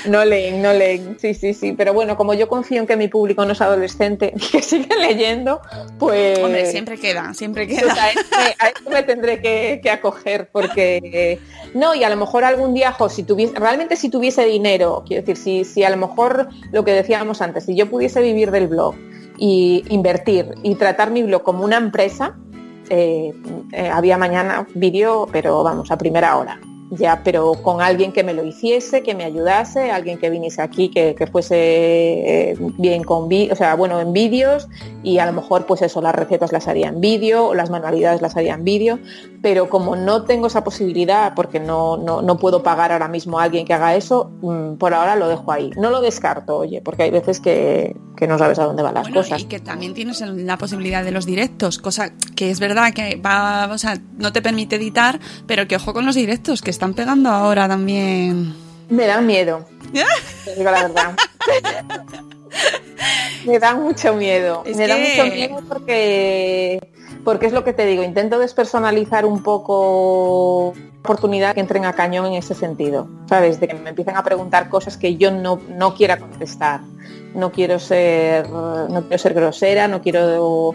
[0.07, 1.17] No leen, no leen.
[1.19, 1.73] Sí, sí, sí.
[1.73, 4.99] Pero bueno, como yo confío en que mi público no es adolescente y que siguen
[5.01, 5.61] leyendo,
[5.99, 6.39] pues.
[6.39, 7.93] Hombre, siempre queda, siempre pues queda.
[7.95, 11.39] a, este- a esto me tendré que, que acoger porque
[11.75, 15.23] no y a lo mejor algún día jo, si tuviese realmente si tuviese dinero quiero
[15.23, 18.69] decir si, si a lo mejor lo que decíamos antes si yo pudiese vivir del
[18.69, 18.95] blog
[19.39, 22.37] y invertir y tratar mi blog como una empresa
[22.91, 23.33] eh,
[23.73, 26.61] eh, había mañana vídeo pero vamos a primera hora
[26.95, 30.91] ya, pero con alguien que me lo hiciese, que me ayudase, alguien que viniese aquí,
[30.91, 34.69] que, que fuese eh, bien con o sea, bueno, en vídeos
[35.03, 38.21] y a lo mejor pues eso, las recetas las haría en vídeo o las manualidades
[38.21, 38.99] las haría en vídeo,
[39.41, 43.45] pero como no tengo esa posibilidad porque no, no, no puedo pagar ahora mismo a
[43.45, 45.71] alguien que haga eso, mm, por ahora lo dejo ahí.
[45.77, 49.05] No lo descarto, oye, porque hay veces que, que no sabes a dónde van las
[49.05, 49.41] Bueno, cosas.
[49.43, 53.69] y que también tienes la posibilidad de los directos, cosa que es verdad que va,
[53.73, 57.31] o sea, no te permite editar, pero que ojo con los directos, que están pegando
[57.31, 58.57] ahora también.
[58.89, 59.65] Me dan miedo,
[60.45, 61.15] te digo la verdad.
[63.47, 64.65] me da mucho miedo.
[64.67, 66.81] Es me da que- mucho miedo porque
[67.23, 70.71] porque es lo que te digo, intento despersonalizar un poco
[71.05, 73.61] oportunidad que entren a cañón en ese sentido, ¿sabes?
[73.61, 76.81] De que me empiecen a preguntar cosas que yo no, no quiera contestar.
[77.37, 80.75] No quiero ser no quiero ser grosera, no quiero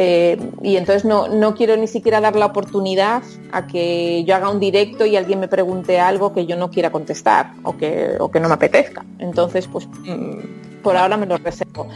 [0.00, 3.20] Eh, y entonces no, no quiero ni siquiera dar la oportunidad
[3.50, 6.92] a que yo haga un directo y alguien me pregunte algo que yo no quiera
[6.92, 9.04] contestar o que, o que no me apetezca.
[9.18, 11.88] Entonces, pues mm, por ahora me lo reservo.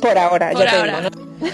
[0.00, 1.00] Por ahora, Por ya ahora.
[1.02, 1.10] ¿no?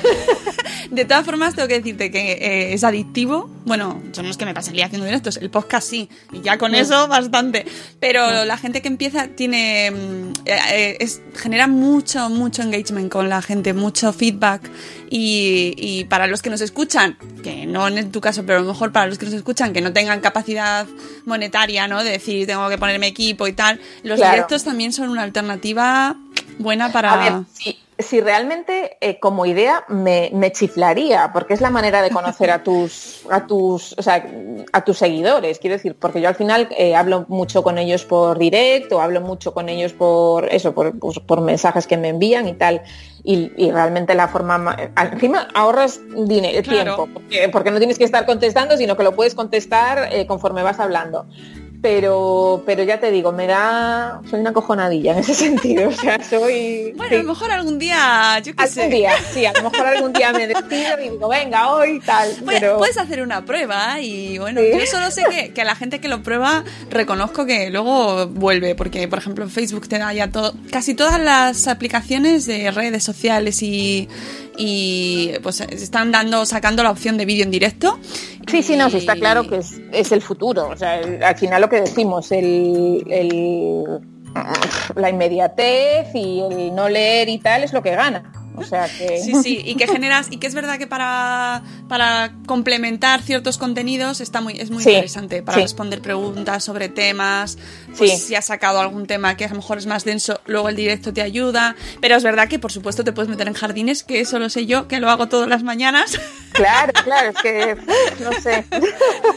[0.91, 3.51] De todas formas, tengo que decirte que eh, es adictivo.
[3.65, 6.75] Bueno, yo no es que me día haciendo directos, el podcast sí, y ya con
[6.75, 7.67] eso bastante.
[8.01, 9.91] Pero la gente que empieza tiene.
[9.91, 14.71] mm, eh, eh, es- genera mucho, mucho engagement con la gente, mucho feedback.
[15.11, 18.69] Y, y para los que nos escuchan, que no en tu caso, pero a lo
[18.69, 20.87] mejor para los que nos escuchan, que no tengan capacidad
[21.25, 22.05] monetaria, ¿no?
[22.05, 24.33] De decir, tengo que ponerme equipo y tal, los Claro.
[24.35, 26.17] directos también son una alternativa
[26.59, 27.13] buena para.
[27.13, 32.03] A ver, si, si realmente eh, como idea me, me chiflaría, porque es la manera
[32.03, 34.27] de conocer a tus, a tus, o sea,
[34.73, 38.39] a tus seguidores, quiero decir, porque yo al final eh, hablo mucho con ellos por
[38.39, 42.55] directo, hablo mucho con ellos por eso, por, pues, por mensajes que me envían y
[42.55, 42.83] tal.
[43.23, 44.77] Y, y realmente la forma ma-
[45.13, 46.95] encima ahorras dinero, Claro.
[46.97, 50.63] tiempo, porque, porque no tienes que estar contestando, sino que lo puedes contestar eh, conforme
[50.63, 51.27] vas hablando
[51.85, 56.19] pero pero ya te digo, me da soy una cojonadilla en ese sentido, o sea,
[56.25, 57.15] soy Bueno, sí.
[57.17, 58.85] a lo mejor algún día, yo qué sé.
[58.85, 62.31] Algún día, sí, a lo mejor algún día me despido y digo, venga, hoy tal,
[62.43, 64.79] Pues, pero Puedes hacer una prueba y bueno, Sí.
[64.81, 68.75] yo solo sé que, que a la gente que lo prueba reconozco que luego vuelve,
[68.75, 73.63] porque por ejemplo Facebook te da ya todo, casi todas las aplicaciones de redes sociales
[73.63, 74.09] y,
[74.57, 77.99] y pues están dando, sacando la opción de vídeo en directo.
[78.49, 81.37] sí, sí, no, sí, está claro que es, es el futuro, o sea, el- al
[81.37, 84.01] final lo que decimos, el, el-
[84.97, 89.19] la inmediatez y el no leer y tal es lo que gana, o sea que
[89.19, 94.21] Sí, sí, y que generas, y que es verdad que para, para complementar ciertos contenidos
[94.21, 95.63] está muy, es muy Sí, interesante para sí.
[95.63, 97.59] responder preguntas sobre temas,
[97.97, 98.19] pues Sí.
[98.19, 101.13] si has sacado algún tema que a lo mejor es más denso, luego el directo
[101.13, 104.39] te ayuda, pero es verdad que por supuesto te puedes meter en jardines, que eso
[104.39, 106.19] lo sé yo, que lo hago todas las mañanas.
[106.53, 107.77] Claro, claro, es que
[108.23, 108.65] no sé.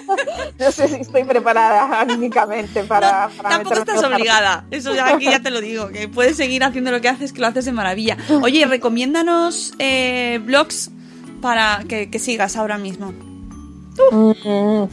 [0.59, 5.39] No sé si estoy preparada anímicamente para, para Tampoco estás obligada, eso ya aquí ya
[5.39, 8.17] te lo digo, que puedes seguir haciendo lo que haces, que lo haces de maravilla.
[8.41, 10.89] Oye, recomiéndanos eh, blogs
[11.41, 13.13] para que, que sigas ahora mismo.
[14.11, 14.83] Mm,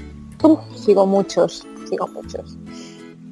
[0.76, 2.56] sigo muchos, sigo muchos.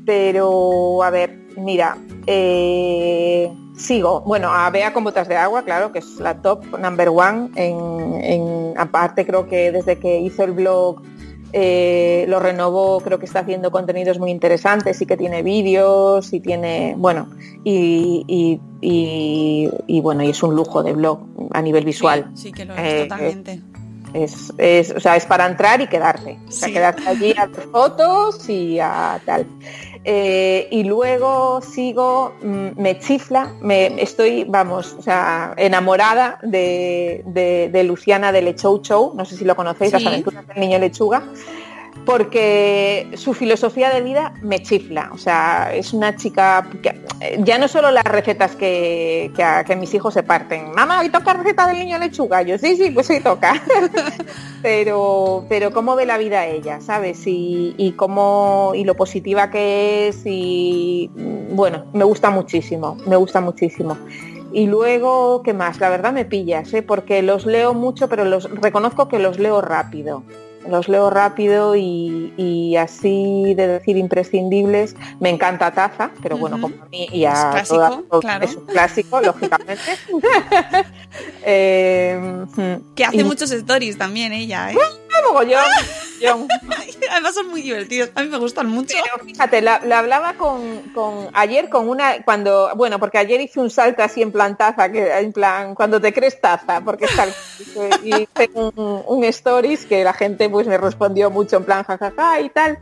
[0.06, 5.98] Pero, a ver, mira, eh, sigo, bueno, a Bea con botas de agua, claro, que
[6.00, 7.50] es la top number one.
[7.56, 11.02] En, en- aparte, creo que desde que hizo el blog
[11.52, 16.40] eh, lo renovó, creo que está haciendo contenidos muy interesantes y que tiene vídeos y
[16.40, 17.28] tiene, bueno,
[17.64, 21.20] y, y- y- y, bueno, y es un lujo de blog
[21.52, 22.30] a nivel visual.
[22.34, 23.60] Sí, sí que lo es Eh, totalmente.
[24.14, 26.38] Es, es, o sea, es para entrar y quedarte.
[26.46, 26.74] O sea, Sí.
[26.74, 29.46] quedarte allí a fotos y a tal.
[30.04, 37.68] Eh, y luego sigo, mm, me chifla, me estoy, vamos, o sea, enamorada de, de-
[37.72, 39.98] de Luciana de Lechou Show, no sé si lo conocéis, Sí.
[39.98, 41.22] las aventuras del niño lechuga,
[42.04, 45.10] porque su filosofía de vida me chifla.
[45.12, 46.88] O sea, es una chica que
[47.20, 50.72] eh, ya no solo las recetas que, que, a- que mis hijos se parten.
[50.72, 52.42] Mamá, hoy toca receta del niño lechuga.
[52.42, 53.62] Yo sí, sí, pues hoy toca.
[54.62, 57.26] pero, pero cómo ve la vida ella, ¿sabes?
[57.26, 63.16] Y, y cómo, y lo positiva que es, y mm, bueno, me gusta muchísimo, me
[63.16, 63.96] gusta muchísimo.
[64.52, 65.80] Y luego, ¿qué más?
[65.80, 66.82] La verdad me pillas, ¿eh?
[66.82, 70.24] porque los leo mucho, pero los reconozco que los leo rápido.
[70.68, 74.94] Los leo rápido y, y así de decir imprescindibles.
[75.20, 78.44] Me encanta Taza, pero bueno, como a mí y a Es clásico, claro.
[78.44, 79.82] es un clásico, lógicamente.
[81.44, 82.18] Eh,
[82.56, 84.76] mm, Que hace y- muchos stories también ella, ¿eh?
[85.26, 85.60] Mogollón,
[86.20, 86.48] mogollón.
[87.10, 88.96] Además son muy divertidos, a mí me gustan mucho.
[89.02, 93.60] Pero fíjate, la, la hablaba con, con- ayer con una cuando bueno porque ayer hice
[93.60, 97.06] un salto así en plan taza que en plan cuando te crees taza porque
[98.04, 102.40] y hice un, un stories que la gente pues me respondió mucho en plan jajaja
[102.40, 102.78] y tal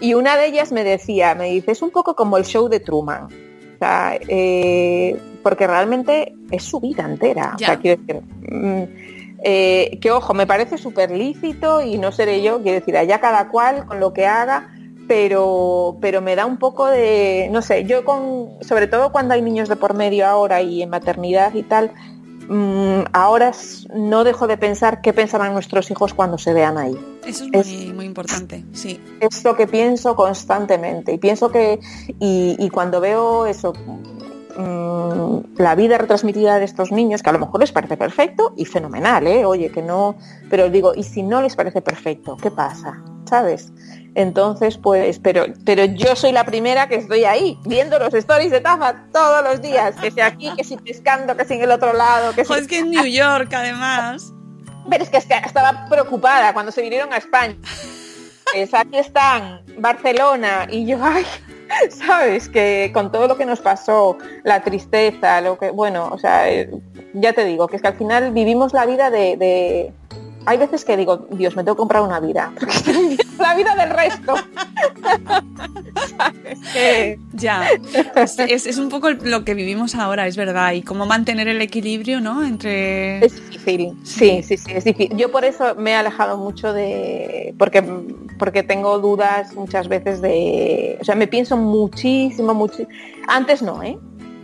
[0.00, 2.80] y una de ellas me decía me dice es un poco como el show de
[2.80, 7.78] Truman o sea, eh, porque realmente es su vida entera o sea, Ya.
[7.80, 8.82] quiero decir, mm,
[9.42, 13.48] eh, que ojo, me parece súper lícito y no seré yo, quiero decir, allá cada
[13.48, 14.68] cual con lo que haga,
[15.06, 19.42] pero, pero me da un poco de, no sé, yo con, sobre todo cuando hay
[19.42, 21.92] niños de por medio ahora y en maternidad y tal,
[22.48, 23.52] mm, ahora
[23.94, 26.96] no dejo de pensar qué pensarán nuestros hijos cuando se vean ahí.
[27.26, 29.00] Eso es Es- muy, muy importante, sí.
[29.20, 31.80] Es lo que pienso constantemente y pienso que,
[32.20, 33.72] y, y cuando veo eso,
[34.58, 38.64] mm, la vida retransmitida de estos niños, que a lo mejor les parece perfecto y
[38.64, 39.44] fenomenal, ¿eh?
[39.44, 40.16] oye, que no,
[40.50, 42.36] pero digo, ¿y si no les parece perfecto?
[42.36, 43.02] ¿Qué pasa?
[43.28, 43.72] ¿Sabes?
[44.14, 48.60] Entonces, pues, pero, pero yo soy la primera que estoy ahí, viendo los stories de
[48.60, 51.92] Tafa todos los días, que si aquí, que si pescando, que si en el otro
[51.92, 52.52] lado, que si...
[52.52, 54.32] Es que en New York, además.
[54.90, 57.56] Pero es que, es que estaba preocupada cuando se vinieron a España.
[58.54, 61.26] Es, aquí están Barcelona y yo, ay,
[61.90, 66.50] sabes que con todo lo que nos pasó, la tristeza, lo que, bueno, o sea,
[66.50, 66.70] eh,
[67.14, 69.92] ya te digo, que es que al final vivimos la vida de, de-
[70.46, 73.54] hay veces que digo, Dios, me tengo que comprar una vida, porque estoy viviendo la
[73.54, 74.34] vida del resto.
[77.32, 77.68] Ya,
[78.16, 81.60] es, es- es un poco lo que vivimos ahora, es verdad, y cómo mantener el
[81.60, 82.44] equilibrio, ¿no?
[82.44, 83.24] Entre...
[83.24, 85.16] Es difícil, sí, sí, sí, es difícil.
[85.16, 87.82] Yo por eso me he alejado mucho de, porque,
[88.38, 92.86] porque tengo dudas muchas veces de, o sea, me pienso muchísimo, mucho.
[93.28, 93.98] Antes no, ¿eh?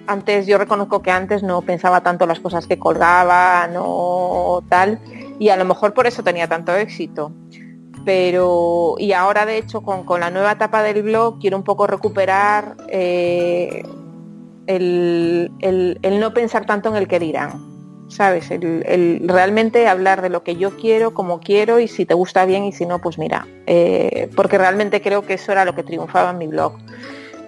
[0.06, 5.00] Antes yo reconozco que antes no pensaba tanto las cosas que colgaba, no tal,
[5.38, 7.32] y a lo mejor por eso tenía tanto éxito.
[8.04, 11.86] Pero, y ahora de hecho con, con la nueva etapa del blog quiero un poco
[11.86, 13.82] recuperar eh,
[14.66, 17.72] el, el- no pensar tanto en el que dirán.
[18.08, 18.50] ¿Sabes?
[18.50, 22.44] El, el realmente hablar de lo que yo quiero, como quiero y si te gusta
[22.44, 23.46] bien y si no, pues mira.
[23.66, 26.74] Eh, porque realmente creo que eso era lo que triunfaba en mi blog.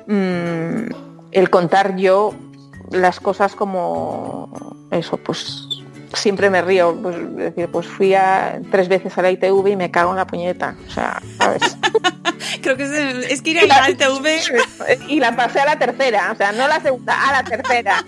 [0.06, 0.88] Mm,
[1.32, 2.32] el contar yo
[2.90, 4.48] las cosas como
[4.90, 5.68] eso, pues
[6.12, 6.96] siempre me río.
[7.00, 10.16] Pues, es decir, pues fui a, tres veces a la ITV y me cago en
[10.16, 10.74] la puñeta.
[10.86, 11.76] O sea, ¿sabes?
[12.62, 14.40] Creo que es, es que ir a la TV...
[15.08, 18.04] y la pasé a la tercera, o sea, no la segunda, a la tercera.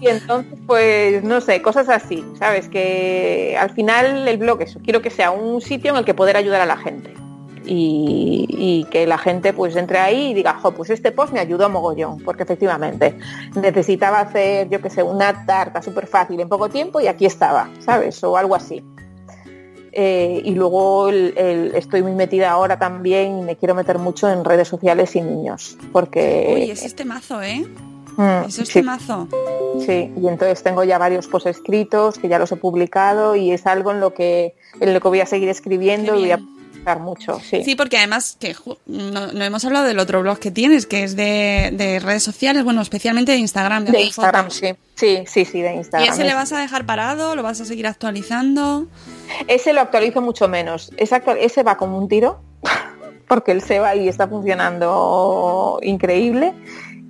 [0.00, 2.68] y entonces, pues, no sé, cosas así, ¿sabes?
[2.68, 6.36] Que al final el blog, eso, quiero que sea un sitio en el que poder
[6.36, 7.23] ayudar a la gente.
[7.66, 11.40] Y, y que la gente pues entre ahí y diga, jo, pues este post me
[11.40, 13.16] ayudó a mogollón, porque efectivamente
[13.54, 17.70] necesitaba hacer, yo que sé, una tarta súper fácil en poco tiempo y aquí estaba,
[17.80, 18.22] ¿sabes?
[18.24, 18.84] O algo así.
[19.96, 24.28] Eh, y luego el- el- estoy muy metida ahora también y me quiero meter mucho
[24.28, 26.52] en redes sociales y niños, porque...
[26.52, 27.64] Uy, es temazo, ¿eh?
[28.16, 29.28] Mm, Eso es sí, temazo.
[29.86, 33.66] sí, y entonces tengo ya varios posts escritos que ya los he publicado y es
[33.66, 36.40] algo en lo que, en lo que voy a seguir escribiendo y voy a
[37.00, 37.62] mucho, sí.
[37.64, 38.54] Sí, porque además que
[38.86, 42.62] no, no hemos hablado del otro blog que tienes, que es de, de redes sociales,
[42.64, 43.84] bueno, especialmente de Instagram.
[43.86, 44.74] de Instagram, sí.
[44.94, 46.12] Sí, sí, sí, de ¿Y Instagram.
[46.12, 47.34] ese le vas a dejar parado?
[47.34, 48.86] ¿Lo vas a seguir actualizando?
[49.48, 50.92] Ese lo actualizo mucho menos.
[50.96, 52.40] Ese, actual- ese va como un tiro,
[53.28, 56.52] porque el se va y está funcionando increíble.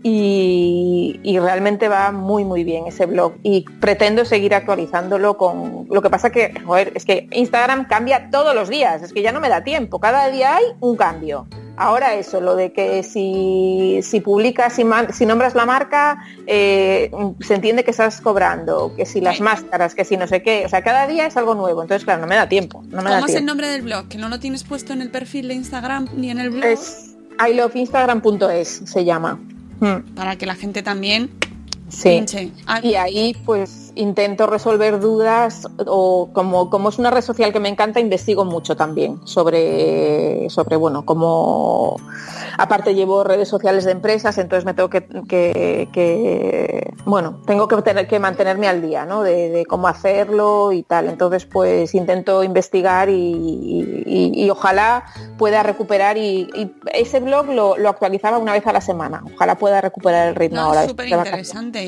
[0.07, 3.33] Y, y realmente va muy muy bien ese blog.
[3.43, 8.55] Y pretendo seguir actualizándolo con lo que pasa que joder, es que Instagram cambia todos
[8.55, 10.01] los días es que ya no me da tiempo.
[10.01, 11.47] Cada día hay un cambio.
[11.77, 17.55] Ahora eso lo de que si, si publicas si, si nombras la marca eh, se
[17.55, 20.85] entiende que estás cobrando que si las máscaras que si no sé qué o sea
[20.85, 21.83] cada día es algo nuevo.
[21.83, 24.07] Entonces claro no me da tiempo no me da ¿Cómo es el nombre del blog?
[24.07, 26.65] Que no lo tienes puesto en el perfil de Instagram ni en el blog.
[26.65, 29.41] es iloveinstagram.es se llama
[30.15, 31.31] Para que la gente también
[31.89, 32.09] sí.
[32.11, 32.51] pinche.
[32.83, 37.69] Y ahí pues intento resolver dudas o como, como es una red social que me
[37.69, 41.97] encanta, investigo mucho también sobre, sobre bueno, como
[42.59, 47.81] aparte llevo redes sociales de empresas, entonces me tengo que, que- que, bueno, tengo que
[47.83, 49.23] tener que mantenerme al día, ¿no?
[49.23, 51.09] De, de cómo hacerlo y tal.
[51.09, 53.15] Entonces pues intento investigar y,
[54.07, 55.05] y- y ojalá
[55.39, 59.23] pueda recuperar y, y ese blog lo, lo actualizaba una vez a la semana.
[59.35, 60.87] Ojalá pueda recuperar el ritmo No, ahora.
[60.89, 61.49] súper vacaciones.
[61.55, 61.79] interesante.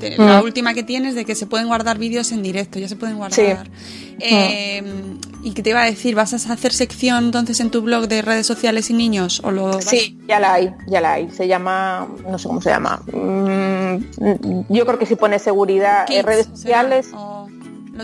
[0.00, 0.26] De- Mm.
[0.26, 3.16] La última que tienes de que se pueden guardar vídeos en directo, ya se pueden
[3.16, 3.66] guardar.
[3.68, 4.16] Sí.
[4.20, 4.82] Eh,
[5.42, 8.20] y que te iba a decir, ¿vas a hacer sección entonces en tu blog de
[8.20, 9.40] redes sociales y niños?
[9.42, 11.30] ¿O lo vas- Sí, ya la hay, ya la hay.
[11.30, 13.02] Se llama, no sé cómo se llama.
[13.12, 17.08] Mm, yo creo que si pone seguridad en Kids, redes sociales.
[17.14, 17.39] ¿O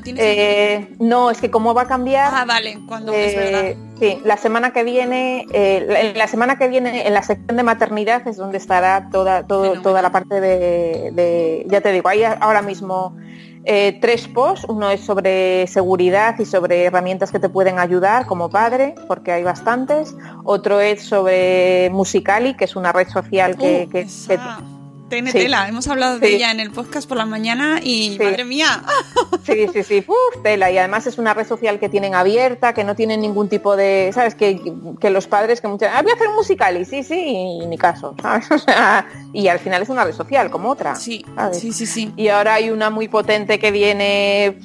[0.02, 0.22] tienes?
[0.24, 2.32] eh, no, es que como va a cambiar.
[2.34, 3.74] ah, vale, cuando es eh, verdad.
[3.98, 8.26] sí, la semana que viene, eh, la- semana que viene en la sección de maternidad
[8.26, 12.62] es donde estará toda, todo- toda la parte de, de- ya te digo, hay ahora
[12.62, 13.16] mismo
[13.68, 18.48] eh, tres posts, uno es sobre seguridad y sobre herramientas que te pueden ayudar como
[18.48, 23.90] padre, porque hay bastantes, otro es sobre Musicali, que es una red social que, Uh,
[23.90, 24.06] que-
[25.08, 25.38] Tiene sí.
[25.38, 28.24] tela, hemos hablado de ella en el podcast por la mañana y Sí.
[28.24, 28.82] madre mía.
[29.44, 30.72] Sí, sí, sí, uf, tela.
[30.72, 34.10] Y además es una red social que tienen abierta, que no tienen ningún tipo de,
[34.12, 34.34] ¿sabes?
[34.34, 34.60] Que,
[35.00, 37.14] que los padres que muchas, ah, voy a hacer un musical y sí, sí,
[37.62, 38.50] y ni caso, ¿sabes?
[38.50, 40.96] O sea, y al final es una red social como otra.
[40.96, 41.60] Sí, ¿sabes?
[41.60, 42.12] sí, sí, sí.
[42.16, 44.58] Y ahora hay una muy potente que viene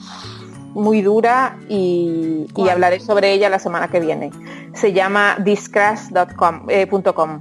[0.74, 4.32] muy dura y, y hablaré sobre ella la semana que viene.
[4.74, 6.66] Se llama discrash.com.
[6.70, 6.90] eh.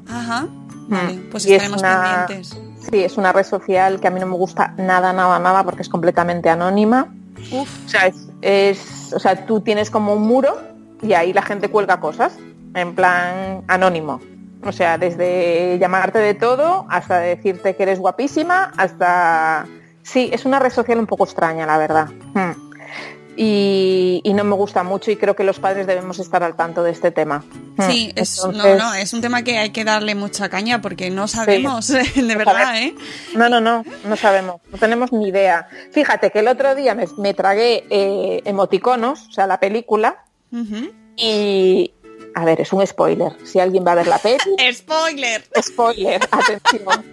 [0.08, 0.46] Ajá.
[0.88, 2.60] Vale, pues Y es estaremos una- pendientes.
[2.88, 5.82] Sí, es una red social que a mí no me gusta nada, nada, nada porque
[5.82, 7.12] es completamente anónima.
[7.52, 10.56] Uf, O sea, es, es- o sea, tú tienes como un muro
[11.02, 12.36] y ahí la gente cuelga cosas
[12.74, 14.20] en plan anónimo.
[14.64, 19.66] O sea, desde llamarte de todo hasta decirte que eres guapísima hasta...
[20.02, 22.08] Sí, es una red social un poco extraña, la verdad.
[22.34, 22.69] Hmm.
[23.36, 26.82] Y, y no me gusta mucho y creo que los padres debemos estar al tanto
[26.82, 27.44] de este tema.
[27.88, 28.18] Sí, Hmm.
[28.18, 31.28] es, no, Entonces- no, es un tema que hay que darle mucha caña porque no
[31.28, 32.94] sabemos, de verdad, ¿eh?
[33.34, 35.66] No, no, no, no sabemos, no tenemos ni idea.
[35.92, 40.24] Fíjate que el otro día me, me tragué eh, emoticonos, o sea, la película,
[41.16, 41.92] y...
[42.34, 43.32] A ver, es un spoiler.
[43.44, 44.38] Si alguien va a ver la peli,
[44.72, 45.42] ¡Spoiler!
[45.60, 47.04] spoiler, atención.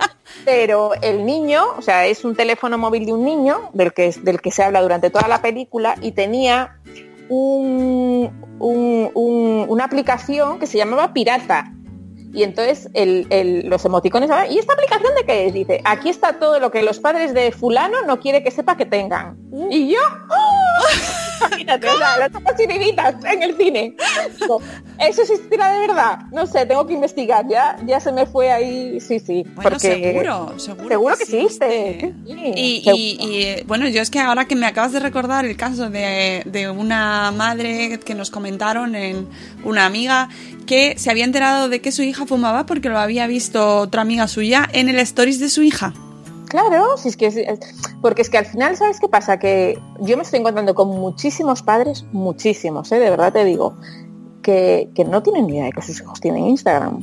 [0.45, 4.39] Pero el niño, o sea, es un teléfono móvil de un niño, del que, del
[4.41, 6.77] que se habla durante toda la película, y tenía
[7.29, 11.71] un- un- un- una aplicación que se llamaba Pirata.
[12.33, 15.53] Y entonces el- el- los emoticones, "Ah, ¿y esta aplicación de qué es?
[15.53, 18.85] Dice, aquí está todo lo que los padres de fulano no quiere que sepa que
[18.85, 19.37] tengan.
[19.71, 19.99] Y yo,
[20.29, 20.83] ¡oh!
[21.41, 23.95] imagínate, o sea, las chiribitas en el cine.
[24.99, 26.19] ¿Eso existirá de verdad?
[26.31, 27.45] No sé, tengo que investigar.
[27.47, 29.43] Ya, ya se me fue ahí, sí, sí.
[29.55, 30.87] Bueno, porque seguro, seguro.
[30.89, 32.13] Seguro que existe.
[32.25, 35.55] Sí, Y, y- y, bueno, yo es que ahora que me acabas de recordar el
[35.55, 39.27] caso de, de una madre que nos comentaron en
[39.63, 40.29] una amiga
[40.65, 44.27] que se había enterado de que su hija fumaba porque lo había visto otra amiga
[44.27, 45.93] suya en el stories de su hija.
[46.49, 47.59] Claro, si es que es-
[48.01, 49.37] porque es que al final, ¿sabes qué pasa?
[49.37, 52.99] Que yo me estoy encontrando con muchísimos padres, muchísimos, ¿eh?
[52.99, 53.73] de verdad te digo,
[54.41, 57.01] que, que no tienen ni idea de que sus hijos tienen Instagram.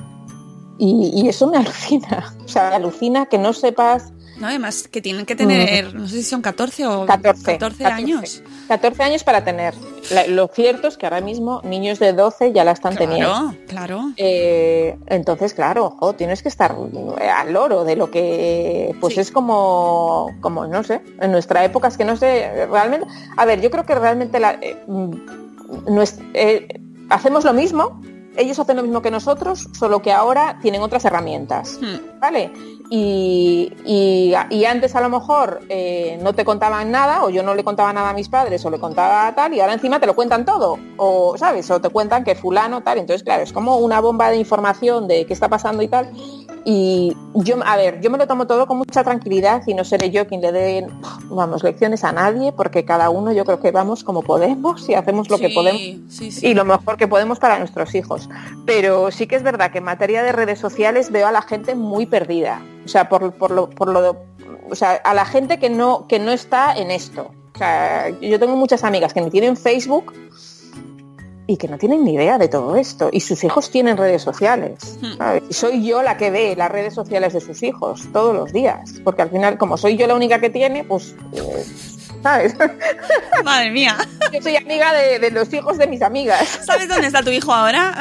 [0.78, 2.34] Y, y eso me alucina.
[2.44, 6.16] O sea, me alucina que no sepas No, además que tienen que tener, no sé
[6.16, 8.42] si son 14 o 14, 14 años.
[8.68, 9.74] 14 años para tener.
[10.10, 13.28] La- lo cierto es que ahora mismo niños de 12 ya la están teniendo.
[13.28, 14.12] Claro, claro.
[14.16, 19.20] Eh, entonces, claro, ojo, tienes que estar al loro de lo que, pues Sí.
[19.20, 23.06] es como, como, no sé, en nuestra época es que no sé, realmente,
[23.36, 25.12] a ver, yo creo que realmente la, eh, mm,
[26.34, 26.68] eh,
[27.10, 28.00] hacemos lo mismo,
[28.36, 32.13] ellos hacen lo mismo que nosotros, solo que ahora tienen otras herramientas, Hmm.
[32.24, 32.50] ¿Vale?
[32.88, 37.54] Y, y- y antes a lo mejor eh, no te contaban nada, o yo no
[37.54, 40.14] le contaba nada a mis padres, o le contaba tal, y ahora encima te lo
[40.14, 44.00] cuentan todo, o sabes, o te cuentan que fulano tal, entonces claro, es como una
[44.00, 46.10] bomba de información de qué está pasando y tal.
[46.66, 50.10] Y yo, a ver, yo me lo tomo todo con mucha tranquilidad y no seré
[50.10, 50.86] yo quien le dé,
[51.28, 55.28] vamos, lecciones a nadie, porque cada uno yo creo que vamos como podemos y hacemos
[55.28, 56.46] lo que podemos sí, sí.
[56.46, 58.30] y lo mejor que podemos para nuestros hijos.
[58.64, 61.74] Pero sí que es verdad que en materia de redes sociales veo a la gente
[61.74, 62.62] muy perdida.
[62.84, 64.16] O sea, por, por lo, por lo,
[64.70, 67.32] o sea, a la gente que no, que no está en esto.
[67.52, 70.12] O sea, yo tengo muchas amigas que ni tienen Facebook
[71.48, 73.08] y que no tienen ni idea de todo esto.
[73.10, 74.96] Y sus hijos tienen redes sociales.
[75.02, 75.16] Hmm.
[75.18, 75.42] ¿sabes?
[75.50, 78.94] Y soy yo la que ve las redes sociales de sus hijos todos los días.
[79.02, 81.64] Porque al final, como soy yo la única que tiene, pues, eh,
[82.24, 82.54] ¿sabes?
[83.44, 83.96] Madre mía.
[84.32, 86.40] yo soy amiga de, de los hijos de mis amigas.
[86.66, 87.94] ¿Sabes dónde está tu hijo ahora?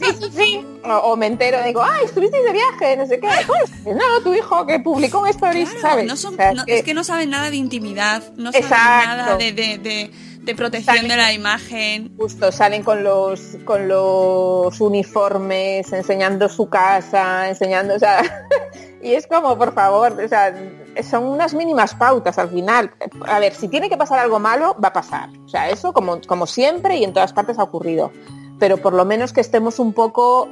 [0.00, 0.66] Sí, sí, sí.
[0.84, 3.28] O, o me entero, digo, ay, estuvisteis de viaje, no sé qué.
[3.46, 6.06] Pues, no, tu hijo que publicó un Claro, ¿sabes?
[6.06, 9.06] no son- O sea, no- es que no saben nada de intimidad, no saben Exacto.
[9.16, 12.12] nada de, de- de- de protección de la imagen.
[12.16, 18.22] Justo salen con los con los uniformes, enseñando su casa, enseñando, o sea,
[19.02, 20.54] y es como, por favor, o sea,
[21.02, 22.92] son unas mínimas pautas al final.
[23.26, 25.28] A ver, si tiene que pasar algo malo, va a pasar.
[25.44, 28.10] O sea, eso como, como siempre y en todas partes ha ocurrido.
[28.58, 30.48] Pero por lo menos que estemos un poco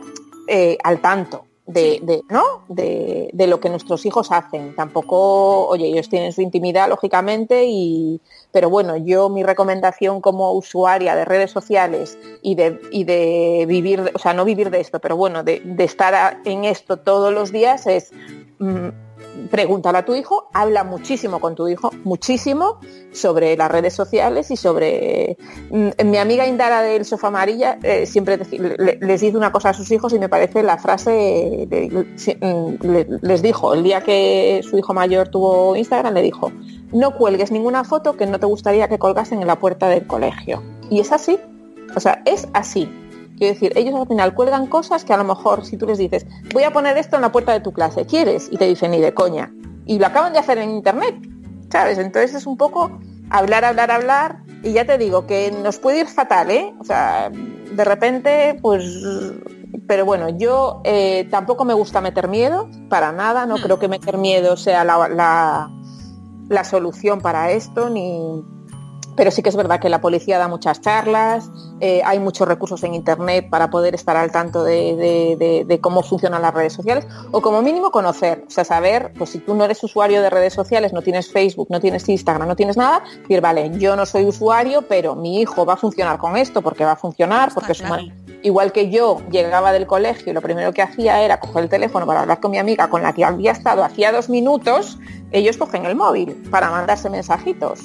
[0.48, 1.44] eh, al tanto.
[1.66, 2.42] De, de- ¿no?
[2.68, 4.76] de, de lo que nuestros hijos hacen.
[4.76, 8.20] Tampoco, oye, ellos tienen su intimidad, lógicamente, y,
[8.52, 14.12] pero bueno, yo mi recomendación como usuaria de redes sociales y de, y de vivir,
[14.14, 17.86] o sea, no vivir de esto, pero bueno, de, estar en esto todos los días
[17.86, 18.12] es
[18.58, 18.88] mm,
[19.50, 22.78] pregúntale a tu hijo, habla muchísimo con tu hijo, muchísimo
[23.12, 25.36] sobre las redes sociales y sobre...
[25.70, 28.38] mm, Mi amiga Indara del Sofá Amarilla eh, siempre
[29.00, 33.42] les dice una cosa a sus hijos y me parece la frase, mm, le- les
[33.42, 36.50] dijo, el día que su hijo mayor tuvo Instagram, le dijo,
[36.92, 40.62] no cuelgues ninguna foto que no te gustaría que colgasen en la puerta del colegio.
[40.90, 41.38] Y es así,
[41.96, 42.88] o sea, es así.
[43.36, 46.26] Quiero decir, ellos al final cuelgan cosas que a lo mejor si tú les dices,
[46.52, 48.48] voy a poner esto en la puerta de tu clase, ¿quieres?
[48.50, 49.52] Y te dicen, ni de coña.
[49.86, 51.16] Y lo acaban de hacer en internet,
[51.70, 51.98] ¿sabes?
[51.98, 52.90] Entonces es un poco
[53.30, 54.38] hablar, hablar, hablar.
[54.62, 56.72] Y ya te digo que nos puede ir fatal, ¿eh?
[56.80, 58.84] O sea, de repente, pues...
[59.86, 63.44] Pero bueno, yo eh, tampoco me gusta meter miedo, para nada.
[63.44, 63.62] No Hmm.
[63.62, 65.68] creo que meter miedo sea la, la,
[66.48, 68.42] la solución para esto, ni,
[69.16, 71.50] pero sí que es verdad que la policía da muchas charlas,
[71.80, 75.80] eh, hay muchos recursos en internet para poder estar al tanto de, de- de- de
[75.80, 79.54] cómo funcionan las redes sociales o como mínimo conocer, o sea, saber, pues si tú
[79.54, 83.02] no eres usuario de redes sociales, no tienes Facebook, no tienes Instagram, no tienes nada,
[83.22, 86.84] decir, vale, yo no soy usuario, pero mi hijo va a funcionar con esto porque
[86.84, 87.88] va a funcionar, porque es una-
[88.42, 92.04] Igual que yo llegaba del colegio y lo primero que hacía era coger el teléfono
[92.06, 94.98] para hablar con mi amiga con la que había estado hacía dos minutos,
[95.32, 97.80] ellos cogen el móvil para mandarse mensajitos.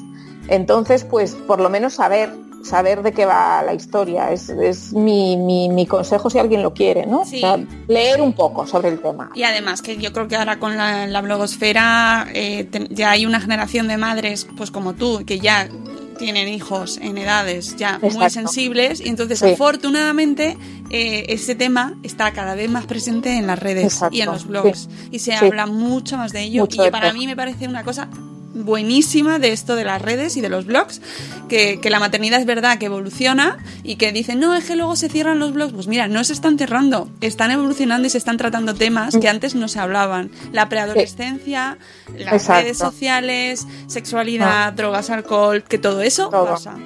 [0.50, 2.30] Entonces, pues por lo menos saber
[2.64, 4.32] saber de qué va la historia.
[4.32, 7.26] Es, es mi, mi, mi, consejo si alguien lo quiere, ¿no?
[7.26, 7.38] Sí.
[7.38, 9.32] O sea, leer un poco sobre el tema.
[9.36, 13.26] Y además que yo creo que ahora con la, la blogosfera eh, te, ya hay
[13.26, 15.70] una generación de madres, pues como tú, que ya
[16.18, 18.20] tienen hijos en edades ya Exacto.
[18.20, 19.54] muy sensibles y entonces Sí.
[19.54, 20.58] afortunadamente
[20.90, 24.18] eh, ese tema está cada vez más presente en las redes Exacto.
[24.18, 27.26] y en los blogs y se habla mucho más de ello Mucho y para mí
[27.26, 28.10] me parece una cosa
[28.64, 31.02] buenísima de esto de las redes y de los blogs,
[31.48, 34.96] que, que la maternidad es verdad que evoluciona y que dicen, no, es que luego
[34.96, 35.74] se cierran los blogs.
[35.74, 39.56] Pues mira, no se están cerrando, están evolucionando y se están tratando temas que antes
[39.56, 40.32] no se hablaban.
[40.52, 41.78] La preadolescencia,
[42.18, 42.62] las Exacto.
[42.64, 46.46] redes sociales, sexualidad, drogas, alcohol, que todo eso Todo.
[46.46, 46.78] pasa.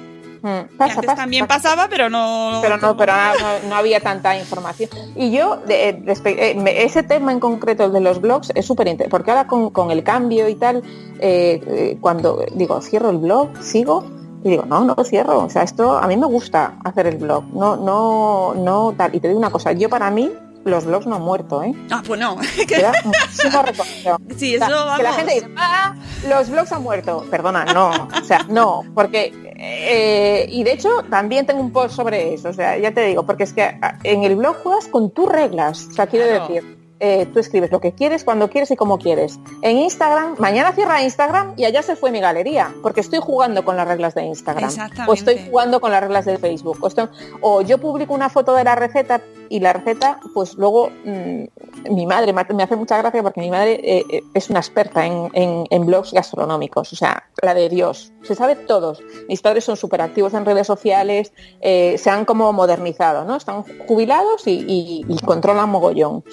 [0.44, 1.62] Mm, pasa, antes pasa, también pasa.
[1.62, 2.58] pasaba, pero no...
[2.60, 4.90] pero no, pero no, no había tanta información.
[5.16, 8.88] Y yo, de- eh, eh, ese tema en concreto, el de los blogs, es súper
[8.88, 10.82] interesante, porque ahora con, con el cambio y tal,
[11.18, 14.04] eh, eh, cuando digo, cierro el blog, sigo,
[14.42, 17.16] y digo, no, no lo cierro, o sea, esto, a mí me gusta hacer el
[17.16, 19.14] blog, no, no, no tal.
[19.14, 20.30] Y te digo una cosa, yo para mí,
[20.64, 21.72] los blogs no han muerto, ¿eh?
[21.90, 22.36] Ah, pues no.
[22.70, 24.18] Me da muchísimo recorrido.
[24.36, 25.16] sí, O sea, eso que la vamos.
[25.16, 25.94] gente dice, ah,
[26.28, 27.26] los blogs han muerto.
[27.30, 32.34] Perdona, no, o sea, no, porque eh, y de hecho también tengo un post sobre
[32.34, 35.10] eso, o sea, ya te digo, porque es que ah, en el blog juegas con
[35.10, 36.46] tus reglas, o sea, quiero Claro.
[36.48, 39.38] decir, eh, tú escribes lo que quieres, cuando quieres y como quieres.
[39.62, 43.76] En Instagram, mañana cierra Instagram y allá se fue mi galería, porque estoy jugando con
[43.76, 44.64] las reglas de Instagram.
[45.08, 46.78] O estoy jugando con las reglas de Facebook.
[46.80, 47.08] O, estoy-
[47.40, 51.44] o yo publico una foto de la receta y la receta, pues luego mm,
[51.90, 55.30] mi madre me hace- mucha gracia porque mi madre eh, eh, es una experta en,
[55.34, 58.12] en- en blogs gastronómicos, o sea, la de Dios.
[58.22, 59.02] Se sabe todos.
[59.28, 63.36] Mis padres son súper activos en redes sociales, eh, se han como modernizado, ¿no?
[63.36, 66.24] Están jubilados y, y- y controlan mogollón.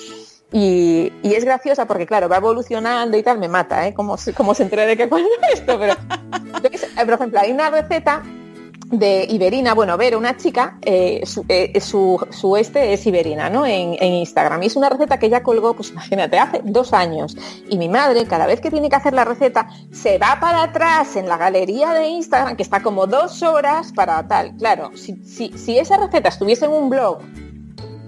[0.54, 3.94] Y, es graciosa porque, claro, va evolucionando y tal, me mata, ¿eh?
[3.94, 5.94] Como, se- entera de que cuando esto, pero...
[6.64, 8.22] Eh, por ejemplo, hay una receta
[8.92, 13.66] de Iberina, bueno, Vero, una chica, eh, su, eh, su, su este es Iberina, ¿no?
[13.66, 14.62] En, Instagram.
[14.64, 17.38] Y es una receta que ella colgó, pues imagínate, hace dos años.
[17.70, 21.16] Y mi madre, cada vez que tiene que hacer la receta, se va para atrás
[21.16, 24.58] en la galería de Instagram, que está como dos horas para tal.
[24.58, 27.20] Claro, si, si esa receta estuviese en un blog,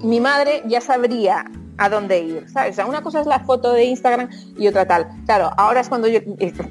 [0.02, 1.46] mi madre ya sabría
[1.78, 2.72] a dónde ir, ¿sabes?
[2.72, 5.08] O sea, una cosa es la foto de Instagram y otra tal.
[5.26, 6.20] Claro, ahora es cuando yo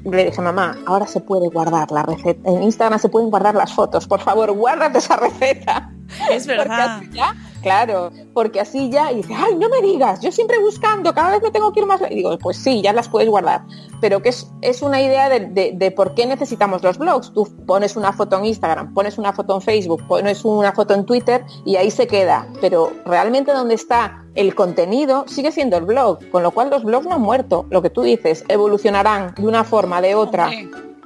[0.05, 2.49] le dije, mamá, ahora se puede guardar la receta.
[2.49, 4.07] En Instagram se pueden guardar las fotos.
[4.07, 5.91] Por favor, guárdate esa receta.
[6.31, 6.97] Es Porque verdad.
[6.97, 11.13] así ya, claro, porque así ya, y dice, ay, no me digas, yo siempre buscando,
[11.15, 11.99] cada vez me tengo que ir más.
[12.01, 12.11] le-".
[12.13, 13.63] Y digo, pues sí, ya las puedes guardar.
[14.01, 17.33] Pero que es, es una idea de, de- de por qué necesitamos los blogs.
[17.33, 21.05] Tú pones una foto en Instagram, pones una foto en Facebook, pones una foto en
[21.05, 22.47] Twitter y ahí se queda.
[22.61, 27.05] Pero realmente donde está el contenido sigue siendo el blog, con lo cual los blogs
[27.07, 27.65] no han muerto.
[27.69, 30.49] Lo que tú dices, evolucionarán de una forma, de otra.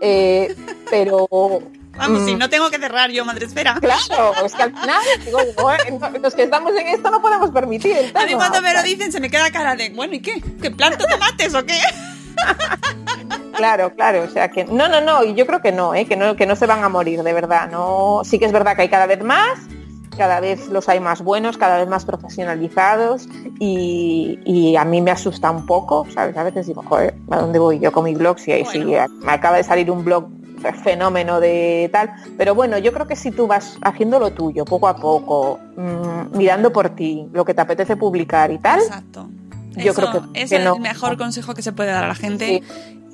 [0.02, 0.56] Eh,
[0.90, 1.28] pero
[1.98, 2.26] Vamos, Mm.
[2.26, 3.76] si no tengo que cerrar yo, madre esfera.
[3.82, 5.84] Claro, es que al final, digo, bueno,
[6.22, 9.20] los que estamos en esto no podemos permitir A mí cuando me lo dicen se
[9.20, 10.42] me queda cara de, bueno, ¿y qué?
[10.62, 11.80] ¿Que planto tomates o qué?
[13.56, 16.06] Claro, claro, o sea que no, no, no, y yo creo que no, ¿eh?
[16.06, 17.70] que no, que no se van a morir, de verdad.
[17.72, 19.58] No, sí que es verdad que hay cada vez más,
[20.16, 23.28] cada vez los hay más buenos, cada vez más profesionalizados
[23.60, 26.38] y, y a mí me asusta un poco, ¿sabes?
[26.38, 28.38] A veces digo, joder, ¿a dónde voy yo con mi blog?
[28.38, 29.08] Si, si Bueno.
[29.24, 30.28] me acaba de salir un blog
[30.84, 34.88] fenómeno de tal, pero bueno, yo creo que si tú vas haciendo lo tuyo poco
[34.88, 39.30] a poco, mm, mirando por ti, lo que te apetece publicar y tal, Exacto.
[39.76, 42.16] Yo Eso creo que- es que el mejor consejo que se puede dar a la
[42.16, 42.64] gente.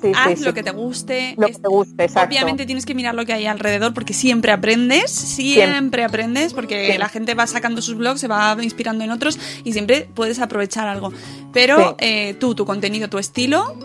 [0.00, 0.44] sí, Haz sí, sí.
[0.44, 1.34] lo que te guste.
[1.36, 2.28] Lo que te guste, exacto.
[2.30, 6.98] Obviamente tienes que mirar lo que hay alrededor porque siempre aprendes, siempre, aprendes porque Siempre.
[6.98, 10.88] la gente va sacando sus blogs, se va inspirando en otros y siempre puedes aprovechar
[10.88, 11.12] algo.
[11.52, 13.76] Pero eh, tú, tu contenido, tu estilo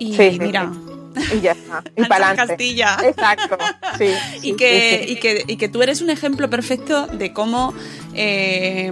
[0.00, 0.72] y mira,
[1.36, 1.82] y ya está.
[1.96, 2.34] Y para.
[2.34, 2.96] Castilla.
[3.04, 3.58] Exacto.
[3.98, 4.06] Sí,
[4.40, 5.12] sí, y, que, sí, sí.
[5.12, 7.72] Y, que, y que tú eres un ejemplo perfecto de cómo
[8.14, 8.90] eh,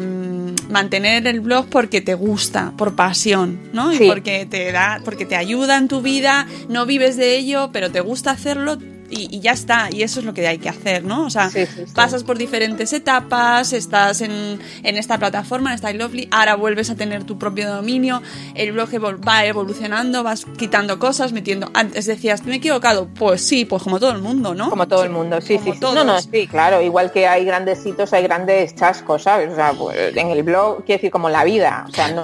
[0.68, 3.93] mantener el blog porque te gusta, por pasión, ¿no?
[3.93, 7.91] Y porque te da, porque te ayuda en tu vida, no vives de ello, pero
[7.91, 8.79] te gusta hacerlo
[9.12, 9.88] y, y ya está.
[9.92, 11.26] Y eso es lo que hay que hacer, ¿no?
[11.26, 11.92] O sea, Sí, sí, sí.
[11.94, 16.94] pasas por diferentes etapas, estás en, en esta plataforma, en Style Lovely, ahora vuelves a
[16.96, 18.22] tener tu propio dominio,
[18.54, 18.88] el blog
[19.26, 21.70] va evolucionando, vas quitando cosas, metiendo.
[21.74, 23.08] Antes decías, me he equivocado.
[23.14, 24.70] Pues sí, pues como todo el mundo, ¿no?
[24.70, 25.84] Como todo el mundo, sí, Como sí, sí.
[25.94, 26.80] No, no, sí, claro.
[26.80, 29.50] Igual que hay grandes hitos, hay grandes chascos, ¿sabes?
[29.52, 31.84] O sea, pues, en el blog, quiero decir, como la vida.
[31.88, 32.22] O sea, no.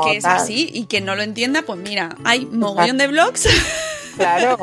[0.00, 0.36] Es que es tal.
[0.36, 3.48] así y quien no lo entienda, pues mira, hay mogollón de blogs.
[4.16, 4.56] Claro.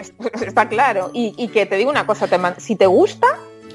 [0.46, 1.10] Está claro.
[1.12, 3.26] Y, que te digo una cosa, si te gusta,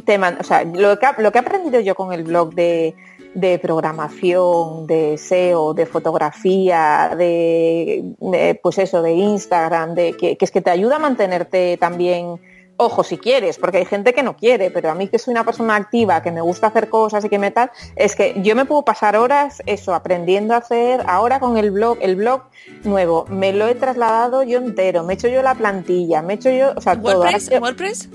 [0.05, 2.95] te man- o sea, lo que, lo que he aprendido yo con el blog de,
[3.33, 8.15] de programación, de SEO, de fotografía, de,
[8.61, 12.39] pues eso, de Instagram, de que es que te ayuda a mantenerte también
[12.77, 15.45] Ojo, si quieres, porque hay gente que no quiere, pero a mí que soy una
[15.45, 18.65] persona activa, que me gusta hacer cosas y que me tal, es que yo me
[18.65, 22.43] puedo pasar horas eso, aprendiendo a hacer, ahora con el blog, el blog
[22.83, 26.35] nuevo, me lo he trasladado yo entero, me he hecho yo la plantilla, me he
[26.35, 27.21] hecho yo, o sea, todo.
[27.21, 27.49] ¿WordPress?
[27.61, 28.09] ¿WordPress?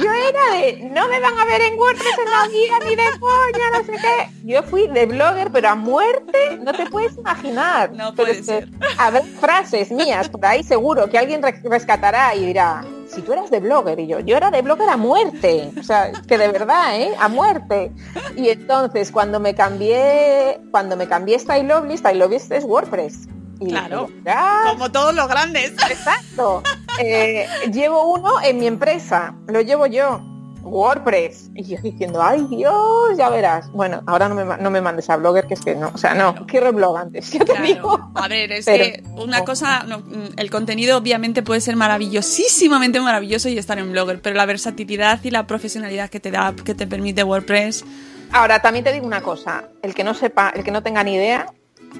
[0.00, 3.18] yo era de, no me van a ver en WordPress en la vida ni de
[3.18, 4.30] coña, no sé qué.
[4.44, 7.90] Yo fui de blogger, pero a muerte, no te puedes imaginar.
[7.92, 8.68] No Pero puede que ser.
[8.98, 13.50] Habrá frases mías por ahí seguro que alguien re- rescatará y dirá, si tú eras
[13.50, 17.00] de blogger y yo, yo era de blogger a muerte, o sea, que de verdad,
[17.00, 17.12] ¿eh?
[17.18, 17.92] A muerte.
[18.36, 23.28] Y entonces cuando me cambié, cuando me cambié Style Lovely, Style Lovely es WordPress.
[23.66, 24.10] Y Claro.
[24.26, 25.72] "Ah, Como todos los grandes.
[25.90, 26.62] Exacto.
[27.00, 30.20] Eh, llevo uno en mi empresa, lo llevo yo.
[30.66, 31.50] WordPress.
[31.54, 33.70] Y yo diciendo, ay Dios, ya verás.
[33.72, 36.14] Bueno, ahora no me, no me mandes a blogger, que es que no, o sea,
[36.14, 37.64] no, quiero el blog antes, ya te Claro.
[37.66, 38.10] digo.
[38.14, 42.98] A ver, es Pero- que una cosa, no, mm, el contenido obviamente puede ser maravillosísimamente
[43.00, 46.74] maravilloso y estar en Blogger, pero la versatilidad y la profesionalidad que te da, que
[46.74, 47.84] te permite WordPress,
[48.32, 51.14] Ahora, también te digo una cosa, el que no sepa, el que no tenga ni
[51.14, 51.46] idea,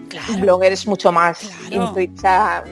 [0.09, 1.39] claro, blogger es mucho más
[1.69, 1.93] Claro.
[1.95, 2.65] intuit- o sea,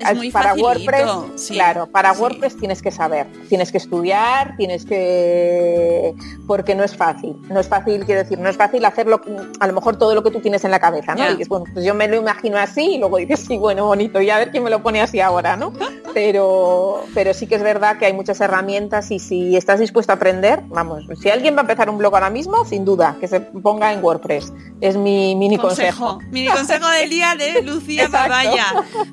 [0.00, 1.10] Es muy para facilito, WordPress,
[1.42, 2.20] sí, claro, para sí.
[2.20, 6.14] WordPress tienes que saber, tienes que estudiar, tienes que
[6.46, 9.20] porque no es fácil, no es fácil, quiero decir, no es fácil hacerlo
[9.58, 11.24] a lo mejor todo lo que tú tienes en la cabeza, ¿no?
[11.26, 14.20] Y dices, bueno, pues yo me lo imagino así y luego dices, sí, bueno, bonito,
[14.20, 15.72] y a ver quién me lo pone así ahora, ¿no?
[16.20, 20.16] Pero, pero sí que es verdad que hay muchas herramientas y si estás dispuesto a
[20.16, 23.38] aprender, vamos, si alguien va a empezar un blog ahora mismo, sin duda, que se
[23.40, 24.52] ponga en WordPress.
[24.80, 26.16] Es mi mini consejo.
[26.16, 28.08] consejo, mini consejo del día de Lucía.
[28.10, 28.66] Babaya.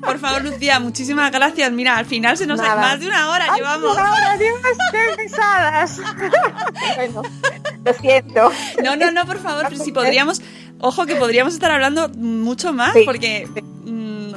[0.04, 1.70] Por favor, Lucía, muchísimas gracias.
[1.70, 3.96] Mira, al final se nos ha más de una hora Ay, llevamos.
[3.96, 4.58] Ahora, Dios,
[4.90, 6.00] qué pesadas.
[6.96, 7.22] bueno,
[7.84, 8.50] lo siento.
[8.82, 10.42] No, no, no, por favor, pero si podríamos,
[10.80, 13.02] ojo que podríamos estar hablando mucho más Sí.
[13.06, 13.46] porque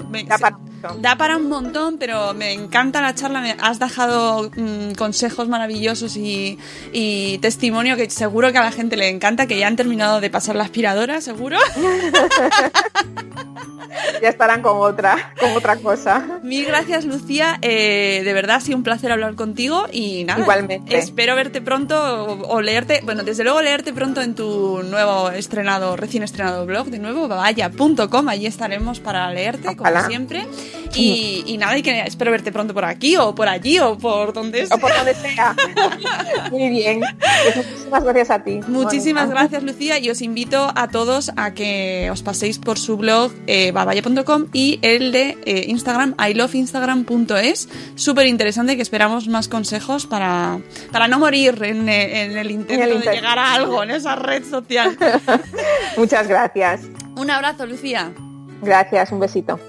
[0.10, 0.58] me- Da para
[1.02, 6.16] da para un montón, pero me encanta la charla, me has dejado mm, consejos maravillosos
[6.16, 6.58] y,
[6.94, 10.30] y testimonio que seguro que a la gente le encanta, que ya han terminado de
[10.30, 11.58] pasar la aspiradora, seguro.
[14.22, 16.40] Ya estarán con otra, con otra cosa.
[16.44, 17.58] Mil gracias, Lucía.
[17.62, 20.42] Eh, de verdad ha sido un placer hablar contigo y nada.
[20.42, 20.98] Igualmente.
[20.98, 25.96] Espero verte pronto o, o leerte, bueno, desde luego leerte pronto en tu nuevo estrenado,
[25.96, 28.28] recién estrenado blog, de nuevo, vaya.com.
[28.30, 30.08] Allí estaremos para leerte, como Ojalá.
[30.08, 30.48] siempre.
[30.96, 34.34] Y, y nada, y que espero verte pronto por aquí o por allí o por
[34.34, 34.78] donde O sea.
[34.78, 35.56] por donde sea.
[36.52, 37.02] Muy bien.
[37.44, 38.60] Pues muchísimas gracias a ti.
[38.68, 39.42] Muchísimas Mónica.
[39.42, 43.72] gracias, Lucía, y os invito a todos a que os paséis por su blog eh,
[43.72, 47.70] babaya.com y el de eh, Instagram, iloveinstagram.es.
[47.96, 50.60] Súper interesante que esperamos más consejos para,
[50.92, 53.92] para no morir en, eh, en el intento En el de llegar a algo en
[53.92, 54.98] esa red social.
[55.98, 56.82] Muchas gracias.
[57.16, 58.12] Un abrazo, Lucía.
[58.62, 59.60] Gracias, un besito.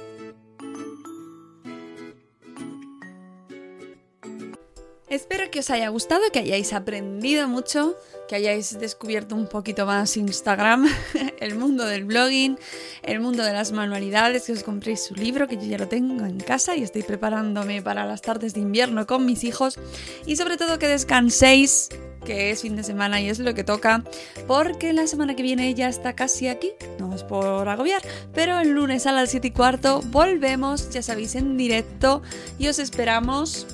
[5.10, 7.96] Espero que os haya gustado, que hayáis aprendido mucho,
[8.28, 10.86] que hayáis descubierto un poquito más Instagram,
[11.40, 12.56] el mundo del blogging,
[13.02, 16.24] el mundo de las manualidades, que os compréis su libro, que yo ya lo tengo
[16.24, 19.80] en casa y estoy preparándome para las tardes de invierno con mis hijos.
[20.26, 21.88] Y sobre todo que descanséis,
[22.24, 24.04] que es fin de semana y es lo que toca,
[24.46, 28.02] porque la semana que viene ya está casi aquí, no es por agobiar,
[28.32, 32.22] pero el lunes a las 7 y cuarto volvemos, ya sabéis, en directo
[32.60, 33.66] y os esperamos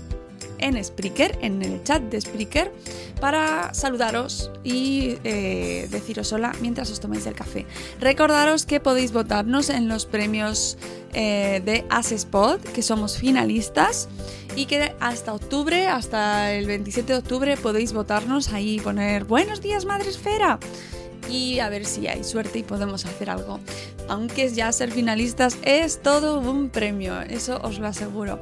[0.58, 2.72] en Spreaker, en el chat de Spreaker,
[3.20, 7.66] para saludaros y eh, deciros hola mientras os tomáis el café.
[8.00, 10.78] Recordaros que podéis votarnos en los premios
[11.12, 14.08] eh, de Asespot, que somos finalistas,
[14.56, 19.60] y que hasta octubre, hasta el 27 de octubre, podéis votarnos ahí y poner Buenos
[19.60, 20.58] días, Madre Esfera.
[21.30, 23.60] Y a ver si hay suerte y podemos hacer algo.
[24.08, 28.40] Aunque ya ser finalistas es todo un premio, eso os lo aseguro.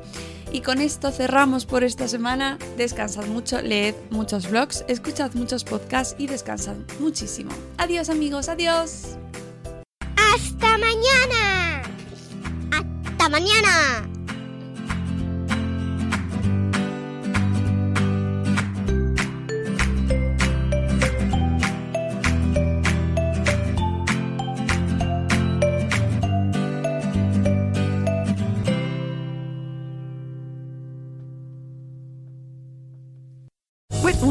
[0.54, 2.58] Y con esto cerramos por esta semana.
[2.76, 7.50] Descansad mucho, leed muchos vlogs, escuchad muchos podcasts y descansad muchísimo.
[7.76, 9.18] Adiós amigos, adiós.
[10.14, 11.82] ¡Hasta mañana!
[12.70, 14.08] ¡Hasta mañana!